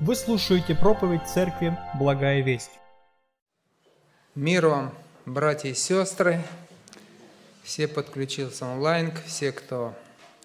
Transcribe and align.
Вы 0.00 0.14
слушаете 0.14 0.76
проповедь 0.76 1.26
Церкви 1.26 1.76
«Благая 1.98 2.40
весть». 2.40 2.70
Мир 4.36 4.68
вам, 4.68 4.94
братья 5.26 5.70
и 5.70 5.74
сестры, 5.74 6.40
все 7.64 7.88
подключился 7.88 8.64
онлайн, 8.64 9.12
все, 9.26 9.50
кто 9.50 9.92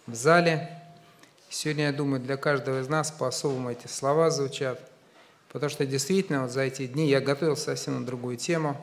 в 0.08 0.16
зале. 0.16 0.82
Сегодня, 1.52 1.86
я 1.86 1.94
думаю, 1.94 2.20
для 2.20 2.36
каждого 2.36 2.82
из 2.82 2.88
нас 2.88 3.12
по-особому 3.12 3.70
эти 3.70 3.86
слова 3.86 4.32
звучат, 4.32 4.82
потому 5.52 5.70
что 5.70 5.86
действительно 5.86 6.42
вот 6.42 6.52
за 6.52 6.62
эти 6.62 6.88
дни 6.88 7.08
я 7.08 7.22
готовился 7.22 7.66
совсем 7.66 8.00
на 8.00 8.06
другую 8.08 8.38
тему. 8.38 8.76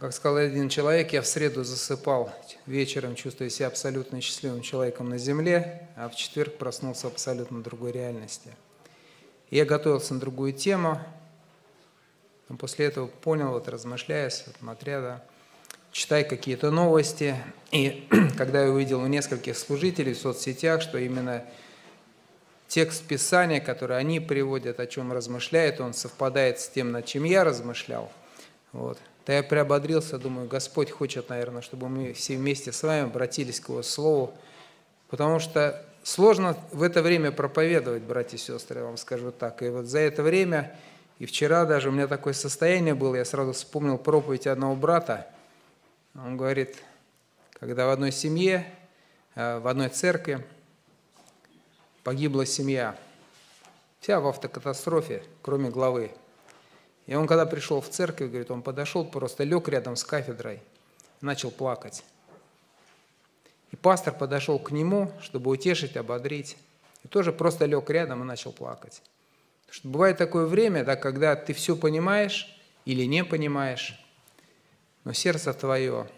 Как 0.00 0.12
сказал 0.12 0.36
один 0.36 0.68
человек, 0.68 1.14
я 1.14 1.22
в 1.22 1.26
среду 1.26 1.64
засыпал 1.64 2.30
вечером, 2.66 3.14
чувствуя 3.14 3.48
себя 3.48 3.68
абсолютно 3.68 4.20
счастливым 4.20 4.60
человеком 4.60 5.08
на 5.08 5.16
земле, 5.16 5.88
а 5.96 6.10
в 6.10 6.14
четверг 6.14 6.58
проснулся 6.58 7.06
абсолютно 7.06 7.62
другой 7.62 7.92
реальности– 7.92 8.50
я 9.50 9.64
готовился 9.64 10.14
на 10.14 10.20
другую 10.20 10.52
тему, 10.52 11.00
но 12.48 12.56
после 12.56 12.86
этого 12.86 13.06
понял, 13.06 13.50
вот 13.50 13.68
размышляя, 13.68 14.30
смотря, 14.30 15.00
да, 15.00 15.24
читая 15.92 16.24
какие-то 16.24 16.70
новости, 16.70 17.36
и 17.72 18.08
когда 18.36 18.64
я 18.64 18.70
увидел 18.70 19.00
у 19.00 19.06
нескольких 19.06 19.56
служителей 19.58 20.14
в 20.14 20.18
соцсетях, 20.18 20.82
что 20.82 20.98
именно 20.98 21.44
текст 22.68 23.04
Писания, 23.04 23.60
который 23.60 23.98
они 23.98 24.20
приводят, 24.20 24.78
о 24.78 24.86
чем 24.86 25.12
размышляют, 25.12 25.80
он 25.80 25.94
совпадает 25.94 26.60
с 26.60 26.68
тем, 26.68 26.92
над 26.92 27.06
чем 27.06 27.24
я 27.24 27.42
размышлял, 27.42 28.10
вот, 28.72 28.98
то 29.24 29.32
я 29.32 29.42
приободрился, 29.42 30.18
думаю, 30.18 30.48
Господь 30.48 30.90
хочет, 30.90 31.28
наверное, 31.28 31.62
чтобы 31.62 31.88
мы 31.88 32.12
все 32.12 32.36
вместе 32.36 32.70
с 32.70 32.82
вами 32.84 33.04
обратились 33.04 33.58
к 33.58 33.68
Его 33.68 33.82
Слову, 33.82 34.32
потому 35.08 35.40
что 35.40 35.84
Сложно 36.02 36.56
в 36.72 36.82
это 36.82 37.02
время 37.02 37.30
проповедовать, 37.30 38.02
братья 38.02 38.36
и 38.36 38.40
сестры, 38.40 38.80
я 38.80 38.86
вам 38.86 38.96
скажу 38.96 39.32
так. 39.32 39.62
И 39.62 39.68
вот 39.68 39.86
за 39.86 39.98
это 39.98 40.22
время, 40.22 40.76
и 41.18 41.26
вчера 41.26 41.66
даже 41.66 41.90
у 41.90 41.92
меня 41.92 42.06
такое 42.06 42.32
состояние 42.32 42.94
было, 42.94 43.16
я 43.16 43.24
сразу 43.24 43.52
вспомнил 43.52 43.98
проповедь 43.98 44.46
одного 44.46 44.74
брата. 44.76 45.26
Он 46.14 46.38
говорит, 46.38 46.76
когда 47.52 47.86
в 47.86 47.90
одной 47.90 48.12
семье, 48.12 48.66
э, 49.34 49.58
в 49.58 49.68
одной 49.68 49.90
церкви 49.90 50.44
погибла 52.02 52.46
семья, 52.46 52.96
вся 54.00 54.20
в 54.20 54.26
автокатастрофе, 54.26 55.22
кроме 55.42 55.68
главы. 55.68 56.12
И 57.06 57.14
он, 57.14 57.26
когда 57.26 57.44
пришел 57.44 57.82
в 57.82 57.88
церковь, 57.90 58.28
говорит, 58.28 58.50
он 58.50 58.62
подошел, 58.62 59.04
просто 59.04 59.44
лег 59.44 59.68
рядом 59.68 59.96
с 59.96 60.04
кафедрой, 60.04 60.62
начал 61.20 61.50
плакать. 61.50 62.04
И 63.70 63.76
пастор 63.76 64.14
подошел 64.14 64.58
к 64.58 64.70
нему, 64.70 65.12
чтобы 65.22 65.50
утешить, 65.50 65.96
ободрить. 65.96 66.56
И 67.04 67.08
тоже 67.08 67.32
просто 67.32 67.66
лег 67.66 67.88
рядом 67.90 68.22
и 68.22 68.26
начал 68.26 68.52
плакать. 68.52 69.02
Потому 69.66 69.74
что 69.74 69.88
бывает 69.88 70.18
такое 70.18 70.46
время, 70.46 70.84
да, 70.84 70.96
когда 70.96 71.36
ты 71.36 71.52
все 71.52 71.76
понимаешь 71.76 72.58
или 72.84 73.04
не 73.04 73.24
понимаешь, 73.24 73.98
но 75.04 75.12
сердце 75.12 75.54
твое 75.54 76.08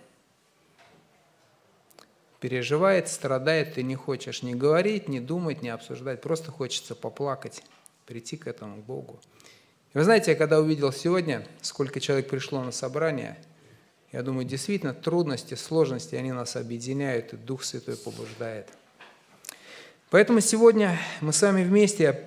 переживает, 2.41 3.08
страдает, 3.08 3.75
ты 3.75 3.83
не 3.83 3.95
хочешь 3.95 4.42
ни 4.42 4.55
говорить, 4.55 5.08
ни 5.08 5.20
думать, 5.20 5.62
ни 5.62 5.69
обсуждать, 5.69 6.20
просто 6.20 6.50
хочется 6.50 6.97
поплакать, 6.97 7.62
прийти 8.06 8.36
к 8.36 8.48
этому 8.48 8.83
Богу. 8.83 9.20
И 9.95 9.98
вы 9.98 10.05
знаете, 10.05 10.33
я 10.33 10.36
когда 10.36 10.58
увидел 10.58 10.91
сегодня, 10.91 11.47
сколько 11.61 12.00
человек 12.00 12.28
пришло 12.28 12.64
на 12.64 12.73
собрание– 12.73 13.39
я 14.13 14.23
думаю, 14.23 14.45
действительно, 14.45 14.93
трудности, 14.93 15.55
сложности, 15.55 16.15
они 16.15 16.33
нас 16.33 16.57
объединяют, 16.57 17.33
и 17.33 17.37
Дух 17.37 17.65
Святой 17.65 17.97
побуждает. 17.97 18.69
Поэтому 20.11 20.41
сегодня 20.41 20.99
мы 21.23 21.33
с 21.33 21.41
вами 21.41 21.65
вместе, 21.65 22.03
я 22.05 22.21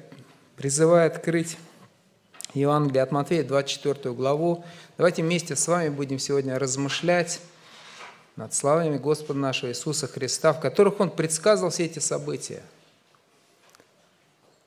призываю 0.55 1.05
открыть 1.08 1.58
Евангелие 2.55 3.03
от 3.03 3.11
Матфея, 3.11 3.44
24 3.44 4.16
главу. 4.16 4.66
Давайте 4.97 5.22
вместе 5.22 5.55
с 5.55 5.67
вами 5.67 5.89
будем 5.89 6.17
сегодня 6.17 6.58
размышлять 6.58 7.39
над 8.36 8.55
словами 8.55 8.98
Господа 8.98 9.38
нашего 9.38 9.70
Иисуса 9.70 10.08
Христа, 10.08 10.54
в 10.54 10.59
которых 10.59 10.99
Он 10.99 11.11
предсказал 11.11 11.70
все 11.70 11.86
эти 11.86 11.99
события. 11.99 12.64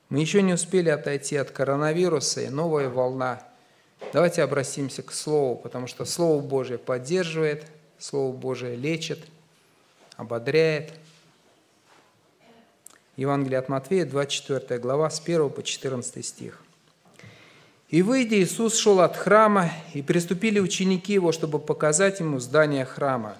Мы 0.07 0.19
еще 0.19 0.41
не 0.41 0.53
успели 0.53 0.89
отойти 0.89 1.35
от 1.35 1.51
коронавируса, 1.51 2.41
и 2.41 2.49
новая 2.49 2.87
волна 2.89 3.43
Давайте 4.11 4.41
обратимся 4.41 5.03
к 5.03 5.11
Слову, 5.11 5.55
потому 5.55 5.85
что 5.87 6.05
Слово 6.05 6.41
Божие 6.41 6.79
поддерживает, 6.79 7.65
Слово 7.99 8.35
Божие 8.35 8.75
лечит, 8.75 9.19
ободряет. 10.15 10.93
Евангелие 13.17 13.59
от 13.59 13.69
Матфея, 13.69 14.05
24 14.05 14.79
глава, 14.79 15.09
с 15.09 15.19
1 15.19 15.49
по 15.49 15.61
14 15.61 16.25
стих. 16.25 16.63
«И 17.89 18.01
выйдя, 18.01 18.39
Иисус 18.39 18.75
шел 18.75 19.01
от 19.01 19.17
храма, 19.17 19.71
и 19.93 20.01
приступили 20.01 20.59
ученики 20.59 21.13
Его, 21.13 21.31
чтобы 21.31 21.59
показать 21.59 22.19
Ему 22.19 22.39
здание 22.39 22.85
храма. 22.85 23.35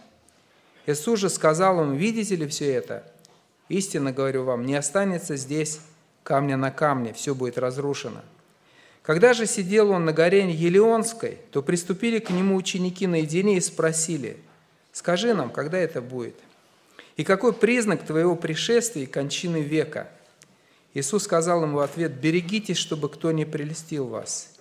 Иисус 0.85 1.19
же 1.19 1.29
сказал 1.29 1.81
им, 1.81 1.95
видите 1.95 2.35
ли 2.35 2.47
все 2.47 2.73
это? 2.73 3.03
Истинно 3.69 4.11
говорю 4.11 4.43
вам, 4.43 4.65
не 4.65 4.75
останется 4.75 5.35
здесь 5.35 5.79
камня 6.23 6.57
на 6.57 6.71
камне, 6.71 7.13
все 7.13 7.33
будет 7.33 7.57
разрушено». 7.57 8.21
Когда 9.01 9.33
же 9.33 9.45
сидел 9.45 9.91
он 9.91 10.05
на 10.05 10.13
горе 10.13 10.49
Елеонской, 10.51 11.39
то 11.51 11.61
приступили 11.63 12.19
к 12.19 12.29
нему 12.29 12.55
ученики 12.55 13.07
наедине 13.07 13.57
и 13.57 13.61
спросили, 13.61 14.37
«Скажи 14.91 15.33
нам, 15.33 15.49
когда 15.49 15.77
это 15.77 16.01
будет? 16.01 16.35
И 17.15 17.23
какой 17.23 17.53
признак 17.53 18.05
твоего 18.05 18.35
пришествия 18.35 19.03
и 19.03 19.07
кончины 19.07 19.61
века?» 19.61 20.09
Иисус 20.93 21.23
сказал 21.23 21.63
им 21.63 21.73
в 21.73 21.79
ответ, 21.79 22.13
«Берегитесь, 22.13 22.77
чтобы 22.77 23.09
кто 23.09 23.31
не 23.31 23.45
прелестил 23.45 24.07
вас. 24.07 24.55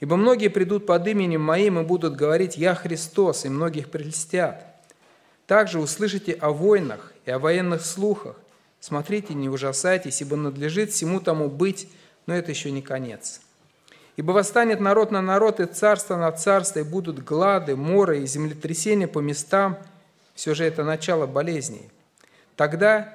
Ибо 0.00 0.16
многие 0.16 0.48
придут 0.48 0.86
под 0.86 1.06
именем 1.06 1.42
Моим 1.42 1.78
и 1.78 1.84
будут 1.84 2.16
говорить, 2.16 2.56
«Я 2.56 2.74
Христос», 2.74 3.44
и 3.44 3.48
многих 3.48 3.90
прелестят. 3.90 4.66
Также 5.46 5.78
услышите 5.78 6.32
о 6.32 6.50
войнах 6.50 7.12
и 7.26 7.30
о 7.30 7.38
военных 7.38 7.84
слухах. 7.84 8.36
Смотрите, 8.80 9.34
не 9.34 9.50
ужасайтесь, 9.50 10.22
ибо 10.22 10.34
надлежит 10.34 10.92
всему 10.92 11.20
тому 11.20 11.50
быть, 11.50 11.88
но 12.24 12.34
это 12.34 12.50
еще 12.50 12.70
не 12.70 12.80
конец. 12.80 13.41
Ибо 14.16 14.32
восстанет 14.32 14.80
народ 14.80 15.10
на 15.10 15.22
народ, 15.22 15.60
и 15.60 15.66
царство 15.66 16.16
на 16.16 16.30
царство, 16.32 16.80
и 16.80 16.84
будут 16.84 17.24
глады, 17.24 17.76
моры 17.76 18.20
и 18.20 18.26
землетрясения 18.26 19.08
по 19.08 19.20
местам. 19.20 19.78
Все 20.34 20.54
же 20.54 20.64
это 20.64 20.84
начало 20.84 21.26
болезней. 21.26 21.90
Тогда 22.56 23.14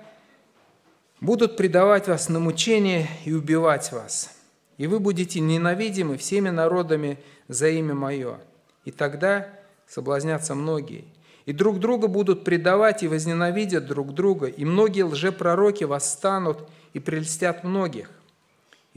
будут 1.22 1.56
предавать 1.56 2.08
вас 2.08 2.30
на 2.30 2.40
мучение 2.40 3.08
и 3.26 3.34
убивать 3.34 3.92
вас. 3.92 4.32
И 4.78 4.88
вы 4.88 5.00
будете 5.00 5.40
ненавидимы 5.40 6.18
всеми 6.18 6.50
народами 6.50 7.20
за 7.48 7.70
имя 7.70 7.94
Мое. 7.94 8.38
И 8.86 8.92
тогда 8.92 9.48
соблазнятся 9.88 10.56
многие. 10.56 11.06
И 11.46 11.54
друг 11.54 11.80
друга 11.80 12.08
будут 12.08 12.44
предавать 12.44 13.04
и 13.04 13.08
возненавидят 13.08 13.86
друг 13.86 14.14
друга. 14.14 14.48
И 14.48 14.66
многие 14.66 15.04
лжепророки 15.04 15.84
восстанут 15.84 16.68
и 16.94 17.00
прельстят 17.00 17.64
многих 17.64 18.10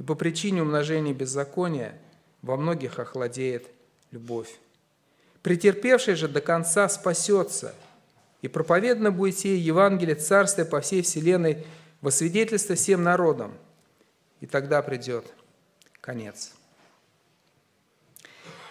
и 0.00 0.02
по 0.02 0.14
причине 0.14 0.62
умножения 0.62 1.12
беззакония 1.12 1.92
во 2.40 2.56
многих 2.56 2.98
охладеет 2.98 3.66
любовь. 4.12 4.48
Претерпевший 5.42 6.14
же 6.14 6.26
до 6.26 6.40
конца 6.40 6.88
спасется, 6.88 7.74
и 8.40 8.48
проповедно 8.48 9.12
будет 9.12 9.38
сие 9.38 9.62
Евангелие 9.62 10.14
Царствия 10.14 10.64
по 10.64 10.80
всей 10.80 11.02
вселенной 11.02 11.66
во 12.00 12.10
свидетельство 12.10 12.76
всем 12.76 13.02
народам, 13.02 13.52
и 14.40 14.46
тогда 14.46 14.80
придет 14.80 15.26
конец. 16.00 16.52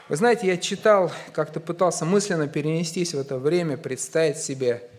Вы 0.08 0.16
знаете, 0.16 0.48
я 0.48 0.58
читал, 0.58 1.12
как-то 1.32 1.60
пытался 1.60 2.06
мысленно 2.06 2.48
перенестись 2.48 3.14
в 3.14 3.20
это 3.20 3.38
время, 3.38 3.78
представить 3.78 4.40
себе– 4.40 4.90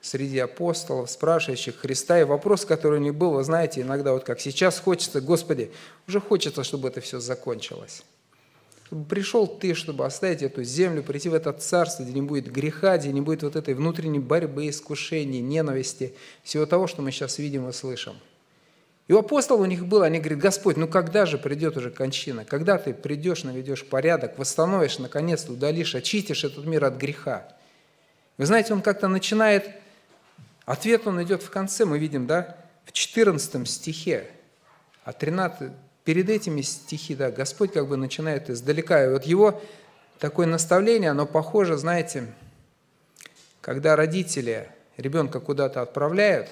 среди 0.00 0.38
апостолов, 0.38 1.10
спрашивающих 1.10 1.76
Христа. 1.76 2.20
И 2.20 2.24
вопрос, 2.24 2.64
который 2.64 2.98
у 2.98 3.02
них 3.02 3.14
был, 3.14 3.32
вы 3.32 3.44
знаете, 3.44 3.82
иногда 3.82 4.12
вот 4.12 4.24
как 4.24 4.40
сейчас 4.40 4.78
хочется, 4.78 5.20
Господи, 5.20 5.70
уже 6.08 6.20
хочется, 6.20 6.64
чтобы 6.64 6.88
это 6.88 7.00
все 7.00 7.20
закончилось. 7.20 8.02
Чтобы 8.86 9.04
пришел 9.04 9.46
Ты, 9.46 9.74
чтобы 9.74 10.04
оставить 10.04 10.42
эту 10.42 10.64
землю, 10.64 11.02
прийти 11.02 11.28
в 11.28 11.34
это 11.34 11.52
царство, 11.52 12.02
где 12.02 12.12
не 12.12 12.22
будет 12.22 12.50
греха, 12.50 12.98
где 12.98 13.12
не 13.12 13.20
будет 13.20 13.42
вот 13.42 13.54
этой 13.56 13.74
внутренней 13.74 14.18
борьбы, 14.18 14.68
искушений, 14.68 15.40
ненависти, 15.40 16.14
всего 16.42 16.66
того, 16.66 16.86
что 16.86 17.02
мы 17.02 17.12
сейчас 17.12 17.38
видим 17.38 17.68
и 17.68 17.72
слышим. 17.72 18.14
И 19.06 19.12
у 19.12 19.18
апостолов 19.18 19.62
у 19.62 19.64
них 19.64 19.86
было, 19.86 20.06
они 20.06 20.20
говорят, 20.20 20.38
Господь, 20.38 20.76
ну 20.76 20.86
когда 20.86 21.26
же 21.26 21.36
придет 21.36 21.76
уже 21.76 21.90
кончина? 21.90 22.44
Когда 22.44 22.78
ты 22.78 22.94
придешь, 22.94 23.42
наведешь 23.42 23.84
порядок, 23.84 24.38
восстановишь, 24.38 25.00
наконец-то 25.00 25.52
удалишь, 25.52 25.96
очистишь 25.96 26.44
этот 26.44 26.64
мир 26.64 26.84
от 26.84 26.96
греха? 26.96 27.48
Вы 28.38 28.46
знаете, 28.46 28.72
он 28.72 28.82
как-то 28.82 29.08
начинает 29.08 29.68
Ответ 30.64 31.06
он 31.06 31.22
идет 31.22 31.42
в 31.42 31.50
конце, 31.50 31.84
мы 31.84 31.98
видим, 31.98 32.26
да, 32.26 32.56
в 32.84 32.92
14 32.92 33.68
стихе, 33.68 34.30
а 35.04 35.12
13, 35.12 35.72
перед 36.04 36.28
этими 36.28 36.60
стихи, 36.60 37.14
да, 37.14 37.30
Господь 37.30 37.72
как 37.72 37.88
бы 37.88 37.96
начинает 37.96 38.50
издалека. 38.50 39.04
И 39.04 39.08
вот 39.08 39.24
его 39.24 39.60
такое 40.18 40.46
наставление, 40.46 41.10
оно 41.10 41.26
похоже, 41.26 41.76
знаете, 41.76 42.26
когда 43.60 43.96
родители 43.96 44.70
ребенка 44.96 45.40
куда-то 45.40 45.82
отправляют, 45.82 46.48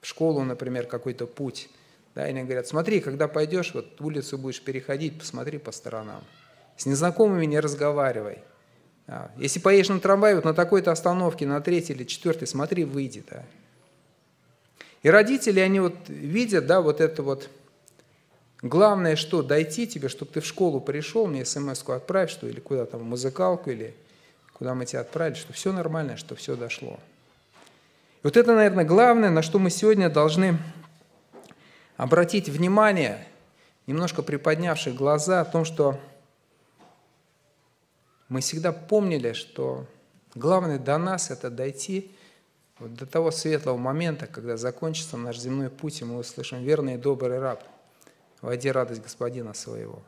в 0.00 0.06
школу, 0.06 0.42
например, 0.42 0.86
какой-то 0.86 1.26
путь, 1.26 1.70
Да, 2.14 2.26
и 2.26 2.30
они 2.30 2.44
говорят, 2.44 2.68
смотри, 2.68 3.00
когда 3.00 3.26
пойдешь, 3.26 3.74
вот 3.74 4.00
улицу 4.00 4.38
будешь 4.38 4.62
переходить, 4.62 5.18
посмотри 5.18 5.58
по 5.58 5.72
сторонам. 5.72 6.22
С 6.76 6.86
незнакомыми 6.86 7.46
не 7.46 7.58
разговаривай. 7.58 8.44
Да. 9.06 9.30
Если 9.36 9.60
поедешь 9.60 9.88
на 9.88 10.00
трамвае, 10.00 10.36
вот 10.36 10.44
на 10.44 10.54
такой-то 10.54 10.90
остановке, 10.90 11.46
на 11.46 11.60
третьей 11.60 11.94
или 11.94 12.04
четвертой, 12.04 12.48
смотри, 12.48 12.84
выйди. 12.84 13.22
Да. 13.30 13.44
И 15.02 15.10
родители, 15.10 15.60
они 15.60 15.80
вот 15.80 15.94
видят, 16.08 16.66
да, 16.66 16.80
вот 16.80 17.00
это 17.00 17.22
вот, 17.22 17.50
главное, 18.62 19.16
что 19.16 19.42
дойти 19.42 19.86
тебе, 19.86 20.08
чтобы 20.08 20.32
ты 20.32 20.40
в 20.40 20.46
школу 20.46 20.80
пришел, 20.80 21.26
мне 21.26 21.44
смс-ку 21.44 21.92
отправь, 21.92 22.30
что 22.30 22.46
или 22.46 22.60
куда 22.60 22.86
там, 22.86 23.00
в 23.00 23.04
музыкалку, 23.04 23.70
или 23.70 23.94
куда 24.54 24.74
мы 24.74 24.86
тебя 24.86 25.00
отправили, 25.00 25.34
что 25.34 25.52
все 25.52 25.72
нормально, 25.72 26.16
что 26.16 26.34
все 26.34 26.56
дошло. 26.56 26.98
И 28.22 28.26
вот 28.26 28.38
это, 28.38 28.54
наверное, 28.54 28.86
главное, 28.86 29.28
на 29.28 29.42
что 29.42 29.58
мы 29.58 29.68
сегодня 29.68 30.08
должны 30.08 30.56
обратить 31.98 32.48
внимание, 32.48 33.26
немножко 33.86 34.22
приподнявши 34.22 34.92
глаза, 34.92 35.42
о 35.42 35.44
том, 35.44 35.66
что 35.66 36.00
мы 38.34 38.40
всегда 38.40 38.72
помнили, 38.72 39.32
что 39.32 39.86
главное 40.34 40.80
до 40.80 40.98
нас– 40.98 41.30
это 41.30 41.50
дойти 41.50 42.10
вот 42.80 42.92
до 42.94 43.06
того 43.06 43.30
светлого 43.30 43.76
момента, 43.76 44.26
когда 44.26 44.56
закончится 44.56 45.16
наш 45.16 45.38
земной 45.38 45.70
путь, 45.70 46.00
и 46.00 46.04
мы 46.04 46.18
услышим 46.18 46.60
«Верный 46.64 46.94
и 46.94 46.96
добрый 46.96 47.38
раб, 47.38 47.62
войди 48.40 48.68
радость 48.72 49.04
Господина 49.04 49.54
своего». 49.54 50.02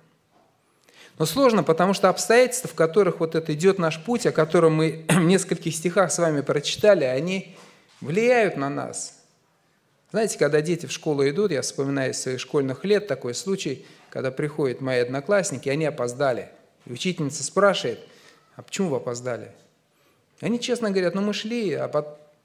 Но 1.21 1.25
сложно, 1.25 1.63
потому 1.63 1.95
что 1.95 2.09
обстоятельства, 2.09 2.69
в 2.69 2.75
которых 2.75 3.21
вот 3.21 3.37
это 3.37 3.55
идет 3.55 3.79
наш 3.79 4.03
путь, 4.03 4.27
о 4.27 4.33
котором 4.33 4.75
мы 4.75 5.07
в 5.09 5.21
нескольких 5.21 5.77
стихах 5.77 6.11
с 6.11 6.19
вами 6.19 6.41
прочитали, 6.41 7.05
они 7.05 7.57
влияют 8.01 8.57
на 8.57 8.69
нас. 8.69 9.21
Знаете, 10.11 10.37
когда 10.37 10.63
дети 10.63 10.87
в 10.87 10.91
школу 10.91 11.29
идут, 11.29 11.53
я 11.53 11.63
вспоминаю 11.63 12.11
из 12.11 12.21
своих 12.21 12.41
школьных 12.41 12.85
лет 12.85 13.07
такой 13.07 13.37
случай, 13.37 13.87
когда 14.11 14.33
приходят 14.33 14.81
мои 14.81 14.99
одноклассники, 14.99 15.69
они 15.69 15.85
опоздали. 15.85 16.49
И 16.87 16.93
учительница 16.93 17.45
спрашивает, 17.45 18.01
а 18.57 18.63
почему 18.63 18.89
вы 18.89 18.97
опоздали? 18.97 19.53
Они 20.41 20.59
честно 20.61 20.91
говорят, 20.91 21.15
ну 21.15 21.23
мы 21.23 21.33
шли, 21.33 21.73
а 21.75 21.89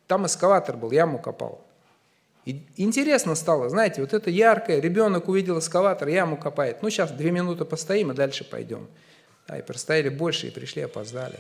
там 0.08 0.25
эскаватор 0.25 0.78
был, 0.78 0.92
яму 0.92 1.19
копал. 1.19 1.62
И 2.46 2.63
интересно 2.78 3.36
стало, 3.36 3.69
знаете, 3.69 4.02
вот 4.02 4.13
это 4.13 4.30
яркое, 4.30 4.80
ребенок 4.80 5.28
увидел 5.28 5.60
эскаватор, 5.60 6.08
яму 6.08 6.38
копает. 6.38 6.81
Ну, 6.81 6.90
сейчас 6.90 7.12
две 7.12 7.31
минуты 7.31 7.66
постоим 7.66 8.12
и 8.12 8.16
дальше 8.16 8.44
пойдем. 8.44 8.88
Да, 9.48 9.58
и 9.58 9.62
простояли 9.62 10.10
больше, 10.10 10.48
и 10.48 10.50
пришли, 10.50 10.81
опоздали. 10.81 11.38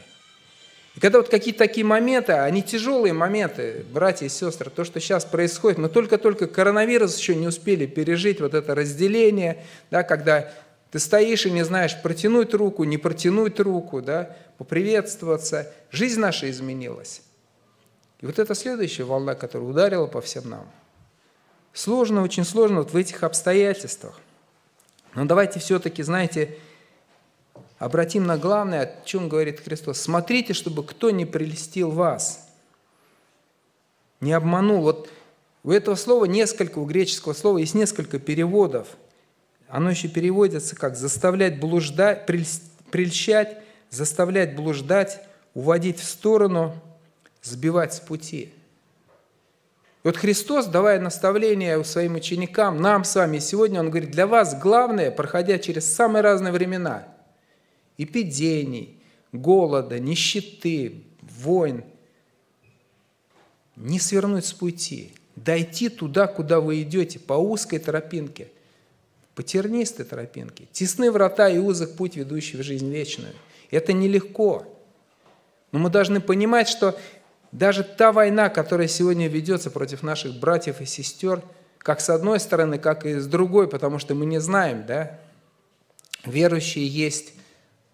И 0.95 0.99
когда 0.99 1.19
вот 1.19 1.29
какие-то 1.29 1.59
такие 1.59 1.85
моменты, 1.85 2.33
они 2.33 2.61
тяжелые 2.61 3.13
моменты, 3.13 3.85
братья 3.91 4.25
и 4.25 4.29
сестры, 4.29 4.69
то, 4.69 4.83
что 4.83 4.99
сейчас 4.99 5.25
происходит, 5.25 5.79
мы 5.79 5.89
только-только 5.89 6.47
коронавирус 6.47 7.17
еще 7.17 7.33
не 7.33 7.47
успели 7.47 7.85
пережить, 7.85 8.41
вот 8.41 8.53
это 8.53 8.75
разделение, 8.75 9.63
да, 9.89 10.03
когда 10.03 10.51
ты 10.91 10.99
стоишь 10.99 11.45
и 11.45 11.51
не 11.51 11.63
знаешь, 11.63 11.99
протянуть 12.01 12.53
руку, 12.53 12.83
не 12.83 12.97
протянуть 12.97 13.59
руку, 13.59 14.01
да, 14.01 14.35
поприветствоваться. 14.57 15.73
Жизнь 15.89 16.19
наша 16.19 16.51
изменилась. 16.51 17.21
И 18.19 18.25
вот 18.25 18.37
это 18.37 18.53
следующая 18.53 19.05
волна, 19.05 19.33
которая 19.33 19.67
ударила 19.67 20.05
по 20.05 20.19
всем 20.21 20.49
нам. 20.49 20.69
Сложно, 21.73 22.21
очень 22.23 22.43
сложно 22.43 22.79
вот 22.79 22.91
в 22.91 22.97
этих 22.97 23.23
обстоятельствах. 23.23 24.19
Но 25.15 25.23
давайте 25.23 25.61
все-таки, 25.61 26.03
знаете, 26.03 26.57
обратим 27.79 28.25
на 28.25 28.37
главное, 28.37 28.81
о 28.81 29.05
чем 29.05 29.29
говорит 29.29 29.61
Христос. 29.61 29.99
Смотрите, 29.99 30.53
чтобы 30.53 30.85
кто 30.85 31.09
не 31.09 31.25
прелестил 31.25 31.89
вас, 31.89 32.49
не 34.19 34.33
обманул. 34.33 34.81
Вот 34.81 35.09
у 35.63 35.71
этого 35.71 35.95
слова 35.95 36.25
несколько, 36.25 36.79
у 36.79 36.85
греческого 36.85 37.33
слова 37.33 37.59
есть 37.59 37.75
несколько 37.75 38.19
переводов. 38.19 38.89
Оно 39.71 39.89
еще 39.89 40.07
переводится 40.07 40.75
как 40.75 40.95
заставлять 40.95 41.59
блуждать, 41.59 42.25
прельщать, 42.25 43.57
заставлять 43.89 44.55
блуждать, 44.55 45.21
уводить 45.53 45.99
в 45.99 46.03
сторону– 46.03 46.75
сбивать 47.41 47.93
с 47.93 47.99
пути. 47.99 48.53
И 50.03 50.07
вот 50.07 50.17
Христос, 50.17 50.67
давая 50.67 50.99
наставление 50.99 51.83
своим 51.83 52.15
ученикам, 52.15 52.81
нам 52.81 53.03
с 53.03 53.15
вами 53.15 53.39
сегодня, 53.39 53.79
Он 53.79 53.89
говорит, 53.89 54.11
для 54.11 54.25
вас 54.25 54.59
главное, 54.59 55.11
проходя 55.11 55.59
через 55.59 55.91
самые 55.91 56.23
разные 56.23 56.51
времена, 56.51 57.07
эпидемий, 57.97 58.99
голода, 59.31 59.99
нищеты, 59.99 61.03
войн, 61.21 61.83
не 63.75 63.99
свернуть 63.99 64.45
с 64.45 64.53
пути, 64.53 65.13
дойти 65.35 65.89
туда, 65.89 66.27
куда 66.27 66.59
вы 66.59 66.81
идете, 66.81 67.19
по 67.19 67.33
узкой 67.33 67.79
тропинке, 67.79 68.49
по 69.35 69.43
тернистой 69.43 70.05
тропинке. 70.05 70.67
Тесны 70.71 71.11
врата 71.11 71.49
и 71.49 71.57
узок 71.57 71.95
путь, 71.95 72.15
ведущий 72.15 72.57
в 72.57 72.63
жизнь 72.63 72.91
вечную. 72.91 73.33
Это 73.69 73.93
нелегко. 73.93 74.65
Но 75.71 75.79
мы 75.79 75.89
должны 75.89 76.19
понимать, 76.19 76.67
что 76.67 76.97
даже 77.51 77.83
та 77.83 78.11
война, 78.11 78.49
которая 78.49 78.87
сегодня 78.87 79.27
ведется 79.27 79.71
против 79.71 80.03
наших 80.03 80.39
братьев 80.39 80.81
и 80.81 80.85
сестер, 80.85 81.41
как 81.77 82.01
с 82.01 82.09
одной 82.09 82.39
стороны, 82.39 82.77
как 82.77 83.05
и 83.05 83.19
с 83.19 83.27
другой, 83.27 83.67
потому 83.67 83.99
что 83.99 84.13
мы 84.13 84.25
не 84.25 84.39
знаем, 84.39 84.85
да, 84.85 85.19
верующие 86.25 86.85
есть 86.87 87.33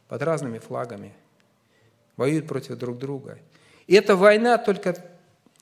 под 0.07 0.21
разными 0.21 0.59
флагами, 0.59 1.13
воюют 2.17 2.47
против 2.47 2.77
друг 2.77 2.97
друга. 2.97 3.37
И 3.85 3.95
эта 3.95 4.15
война 4.15 4.57
только 4.57 4.97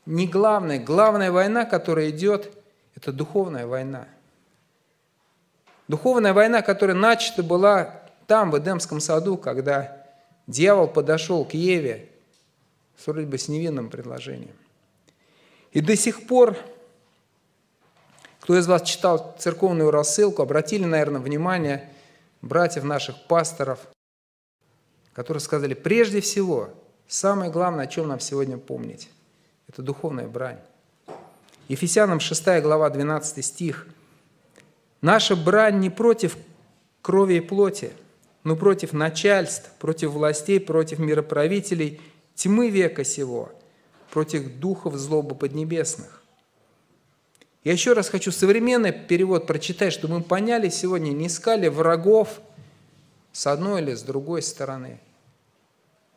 не 0.06 0.27
главная. 0.27 0.80
Главная 0.80 1.31
война, 1.31 1.66
которая 1.66 2.10
идет, 2.10 2.51
это 2.95 3.12
духовная 3.12 3.68
война. 3.68 4.07
Духовная 5.88 6.34
война, 6.34 6.62
которая 6.62 6.96
начата 6.96 7.44
была 7.44 8.02
там, 8.28 8.52
в 8.52 8.58
Эдемском 8.58 9.00
саду, 9.00 9.38
когда 9.38 10.06
дьявол 10.48 10.88
подошел 10.88 11.46
к 11.46 11.54
Еве 11.54 12.10
вроде 13.06 13.28
бы 13.28 13.38
с 13.38 13.48
невинным 13.48 13.90
предложением. 13.90 14.56
И 15.72 15.82
до 15.82 15.96
сих 15.96 16.26
пор, 16.28 16.58
кто 18.40 18.58
из 18.58 18.68
вас 18.68 18.82
читал 18.84 19.36
церковную 19.38 19.92
рассылку, 19.92 20.42
обратили, 20.42 20.86
наверное, 20.86 21.22
внимание 21.22 21.90
братьев 22.42 22.84
наших 22.84 23.28
пасторов, 23.28 23.80
которые 25.14 25.42
сказали, 25.42 25.74
прежде 25.74 26.22
всего, 26.22 26.70
самое 27.08 27.52
главное, 27.52 27.86
о 27.86 27.88
чем 27.88 28.08
нам 28.08 28.20
сегодня 28.20 28.58
помнить, 28.58 29.10
это 29.68 29.82
духовная 29.82 30.28
брань. 30.28 30.60
Ефесянам 31.68 32.20
6 32.20 32.62
глава 32.62 32.90
12 32.90 33.44
стих. 33.44 33.88
«Наша 35.06 35.36
брань 35.36 35.80
не 35.81 35.92
против 35.92 36.36
крови 37.04 37.36
и 37.36 37.39
плоти, 37.39 37.91
но 38.44 38.56
против 38.56 38.91
начальств, 38.91 39.70
против 39.77 40.10
властей, 40.10 40.60
против 40.60 40.98
мироправителей– 40.98 42.01
тьмы 42.34 42.72
века 42.72 43.03
сего, 43.03 43.51
против 44.10 44.60
духов 44.60 44.96
злобы 44.96 45.36
поднебесных. 45.36 46.24
Я 47.63 47.74
еще 47.74 47.94
раз 47.94 48.10
хочу 48.10 48.32
современный 48.32 48.91
перевод 48.91 49.46
прочитать, 49.46 49.94
чтобы 49.94 50.15
мы 50.15 50.24
поняли 50.24 50.70
сегодня, 50.70 51.12
не 51.12 51.27
искали 51.27 51.68
врагов 51.68 52.41
с 53.32 53.46
одной 53.46 53.84
или 53.84 53.94
с 53.94 54.01
другой 54.01 54.41
стороны. 54.41 55.00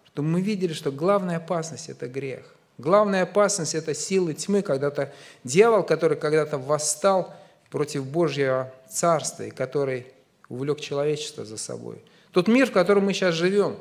Чтобы 0.07 0.29
мы 0.29 0.41
видели, 0.41 0.73
что 0.73 0.91
главная 0.91 1.37
опасность– 1.37 1.89
это 1.91 2.09
грех. 2.09 2.55
Главная 2.79 3.25
опасность– 3.25 3.75
это 3.75 3.93
силы 3.93 4.33
тьмы, 4.33 4.63
когда-то 4.63 5.13
дьявол, 5.45 5.83
который 5.83 6.17
когда-то 6.17 6.57
восстал 6.57 7.35
против 7.71 8.07
Божьего 8.07 8.73
Царства 8.91 9.45
и 9.45 9.51
который 9.51 10.07
увлек 10.49 10.81
человечество 10.81 11.45
за 11.45 11.59
собой. 11.59 12.03
Тот 12.33 12.49
мир, 12.49 12.69
в 12.69 12.73
котором 12.73 13.05
мы 13.05 13.13
сейчас 13.13 13.35
живем, 13.35 13.77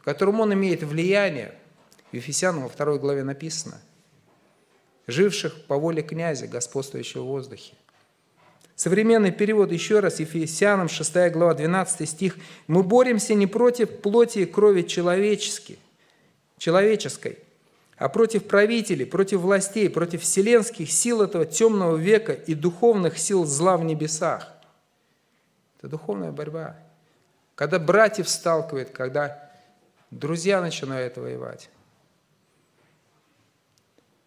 в 0.00 0.04
котором 0.04 0.40
он 0.40 0.52
имеет 0.54 0.82
влияние, 0.82 1.54
в 2.10 2.14
Ефесянам 2.14 2.64
во 2.64 2.68
второй 2.68 2.98
главе 2.98 3.22
написано, 3.22 3.80
живших 5.06 5.64
по 5.66 5.76
воле 5.76 6.02
князя, 6.02 6.46
господствующего 6.46 7.22
в 7.22 7.26
воздухе. 7.26 7.74
Современный 8.74 9.30
перевод 9.30 9.72
еще 9.72 10.00
раз, 10.00 10.20
Ефесянам 10.20 10.88
6 10.88 11.14
глава 11.32 11.54
12 11.54 12.08
стих. 12.08 12.36
«Мы 12.66 12.82
боремся 12.82 13.34
не 13.34 13.46
против 13.46 14.00
плоти 14.00 14.38
и 14.40 14.46
крови 14.46 14.82
человеческой, 14.82 15.78
человеческой, 16.56 17.38
а 18.00 18.08
против 18.08 18.48
правителей, 18.48 19.04
против 19.04 19.40
властей, 19.40 19.90
против 19.90 20.22
вселенских 20.22 20.90
сил 20.90 21.20
этого 21.20 21.44
темного 21.44 21.98
века 21.98 22.32
и 22.32 22.54
духовных 22.54 23.18
сил 23.18 23.44
зла 23.44 23.76
в 23.76 23.84
небесах». 23.84 24.48
Это 25.76 25.88
духовная 25.88 26.32
борьба. 26.32 26.76
Когда 27.54 27.78
братьев 27.78 28.26
сталкивает, 28.26 28.88
когда 28.88 29.50
друзья 30.10 30.62
начинают 30.62 31.18
воевать. 31.18 31.68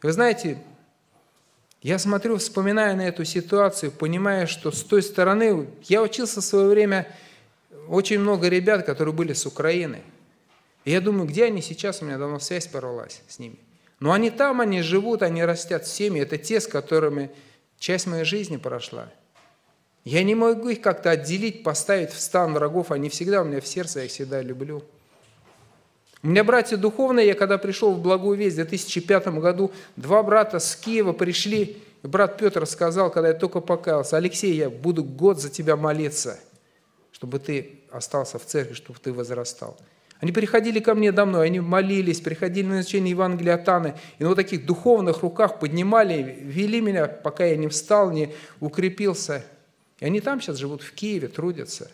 Вы 0.03 0.11
знаете, 0.11 0.61
я 1.81 1.97
смотрю, 1.97 2.37
вспоминая 2.37 2.95
на 2.95 3.07
эту 3.07 3.25
ситуацию, 3.25 3.91
понимая, 3.91 4.45
что 4.45 4.71
с 4.71 4.83
той 4.83 5.01
стороны, 5.01 5.67
я 5.85 6.03
учился 6.03 6.41
в 6.41 6.45
свое 6.45 6.67
время, 6.67 7.07
очень 7.87 8.19
много 8.19 8.49
ребят, 8.49 8.85
которые 8.85 9.15
были 9.15 9.33
с 9.33 9.47
Украины. 9.47 10.03
И 10.85 10.91
я 10.91 11.01
думаю, 11.01 11.27
где 11.27 11.45
они 11.45 11.61
сейчас, 11.61 12.01
у 12.01 12.05
меня 12.05 12.17
давно 12.17 12.39
связь 12.39 12.67
порвалась 12.67 13.21
с 13.27 13.39
ними. 13.39 13.57
Но 13.99 14.11
они 14.11 14.29
там, 14.29 14.59
они 14.59 14.81
живут, 14.81 15.21
они 15.21 15.43
растят 15.43 15.87
семьи. 15.87 16.21
Это 16.21 16.37
те, 16.37 16.59
с 16.59 16.67
которыми 16.67 17.31
часть 17.77 18.05
моей 18.07 18.25
жизни 18.25 18.57
прошла. 18.57 19.09
Я 20.03 20.23
не 20.23 20.35
могу 20.35 20.69
их 20.69 20.81
как-то 20.81 21.11
отделить, 21.11 21.63
поставить 21.63 22.11
в 22.11 22.19
стан 22.19 22.53
врагов. 22.53 22.91
Они 22.91 23.07
всегда 23.07 23.41
у 23.41 23.45
меня 23.45 23.61
в 23.61 23.67
сердце, 23.67 23.99
я 23.99 24.05
их 24.05 24.11
всегда 24.11 24.41
люблю. 24.41 24.83
У 26.21 26.27
меня 26.27 26.43
братья 26.43 26.77
духовные, 26.77 27.27
я 27.27 27.33
когда 27.33 27.57
пришел 27.57 27.93
в 27.93 28.01
Благую 28.01 28.37
Весть 28.37 28.53
в 28.53 28.57
2005 28.57 29.27
году, 29.39 29.71
два 29.97 30.23
брата 30.23 30.59
с 30.59 30.75
Киева 30.75 31.11
пришли, 31.11 31.77
и 32.01 32.07
брат 32.07 32.37
Петр 32.37 32.65
сказал, 32.65 33.11
когда 33.11 33.29
я 33.29 33.33
только 33.33 33.59
покаялся, 33.59 34.17
Алексей, 34.17 34.53
я 34.53 34.69
буду 34.69 35.03
год 35.03 35.39
за 35.41 35.49
тебя 35.49 35.75
молиться, 35.75 36.39
чтобы 37.11 37.39
ты 37.39 37.81
остался 37.91 38.39
в 38.39 38.45
церкви, 38.45 38.73
чтобы 38.73 38.99
ты 38.99 39.11
возрастал. 39.11 39.77
Они 40.23 40.31
приходили 40.31 40.79
ко 40.79 40.95
мне 40.95 41.11
домой, 41.11 41.47
они 41.47 41.59
молились, 41.59 42.21
приходили 42.21 42.65
на 42.65 42.79
изучение 42.79 43.11
Евангелия 43.11 43.55
от 43.55 43.67
Анны, 43.67 43.95
и 44.19 44.23
на 44.23 44.29
вот 44.29 44.35
таких 44.35 44.65
духовных 44.65 45.21
руках 45.21 45.59
поднимали, 45.59 46.37
вели 46.39 46.79
меня, 46.79 47.07
пока 47.07 47.43
я 47.43 47.57
не 47.57 47.67
встал, 47.67 48.09
не 48.09 48.33
укрепился. 48.61 49.43
И 49.99 50.05
они 50.05 50.21
там 50.21 50.39
сейчас 50.39 50.55
живут 50.55 50.81
в 50.81 50.93
Киеве, 50.93 51.27
трудятся. 51.27 51.91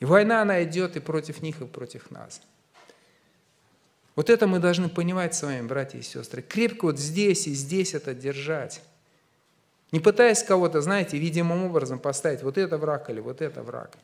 И 0.00 0.06
война, 0.06 0.40
она 0.40 0.64
идет 0.64 0.96
и 0.96 1.00
против 1.00 1.42
них, 1.42 1.60
и 1.60 1.66
против 1.66 2.10
нас. 2.10 2.40
Вот 4.16 4.30
это 4.30 4.46
мы 4.46 4.58
должны 4.58 4.88
понимать 4.88 5.34
с 5.34 5.42
вами, 5.42 5.66
братья 5.66 5.98
и 5.98 6.02
сестры. 6.02 6.40
Крепко 6.40 6.86
вот 6.86 6.98
здесь 6.98 7.46
и 7.46 7.52
здесь 7.52 7.92
это 7.92 8.14
держать. 8.14 8.80
Не 9.90 10.00
пытаясь 10.00 10.42
кого-то, 10.42 10.80
знаете, 10.80 11.18
видимым 11.18 11.62
образом 11.64 11.98
поставить, 11.98 12.42
вот 12.42 12.56
это 12.56 12.78
враг 12.78 13.10
или 13.10 13.20
вот 13.20 13.42
это 13.42 13.62
враг. 13.62 13.98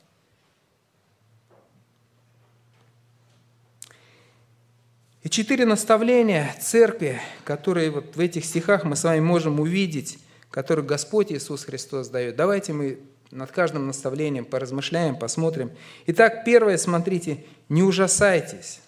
И 5.28 5.30
четыре 5.30 5.66
наставления 5.66 6.56
церкви, 6.58 7.20
которые 7.44 7.90
вот 7.90 8.16
в 8.16 8.18
этих 8.18 8.47
стихах 8.47 8.85
мы 8.85 8.97
с 8.97 9.04
вами 9.04 9.20
можем 9.20 9.61
увидеть, 9.61 10.18
которые 10.50 10.87
Господь 10.87 11.30
Иисус 11.30 11.64
Христос 11.64 12.08
дает. 12.08 12.35
Давайте 12.35 12.73
мы 12.73 13.00
над 13.30 13.52
каждым 13.52 13.87
наставлением 13.87 14.47
поразмышляем, 14.47 15.16
посмотрим. 15.16 15.70
Итак, 16.06 16.47
первое, 16.47 16.78
смотрите, 16.78 17.44
не 17.68 17.82
ужасайтесь, 17.82 18.80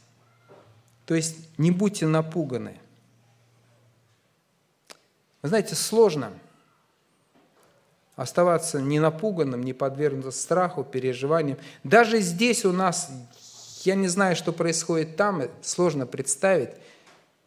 то 1.04 1.14
есть 1.14 1.36
не 1.58 1.70
будьте 1.70 2.06
напуганы. 2.06 2.80
Вы 5.42 5.50
знаете, 5.50 5.74
сложно 5.74 6.32
оставаться 8.16 8.80
не 8.80 8.98
напуганным, 8.98 9.62
не 9.62 9.74
подвергнуться 9.74 10.40
страху, 10.40 10.84
переживаниям. 10.84 11.58
Даже 11.84 12.20
здесь 12.20 12.64
у 12.64 12.72
нас 12.72 13.10
я 13.86 13.94
не 13.94 14.08
знаю, 14.08 14.36
что 14.36 14.52
происходит 14.52 15.16
там, 15.16 15.42
сложно 15.62 16.06
представить. 16.06 16.70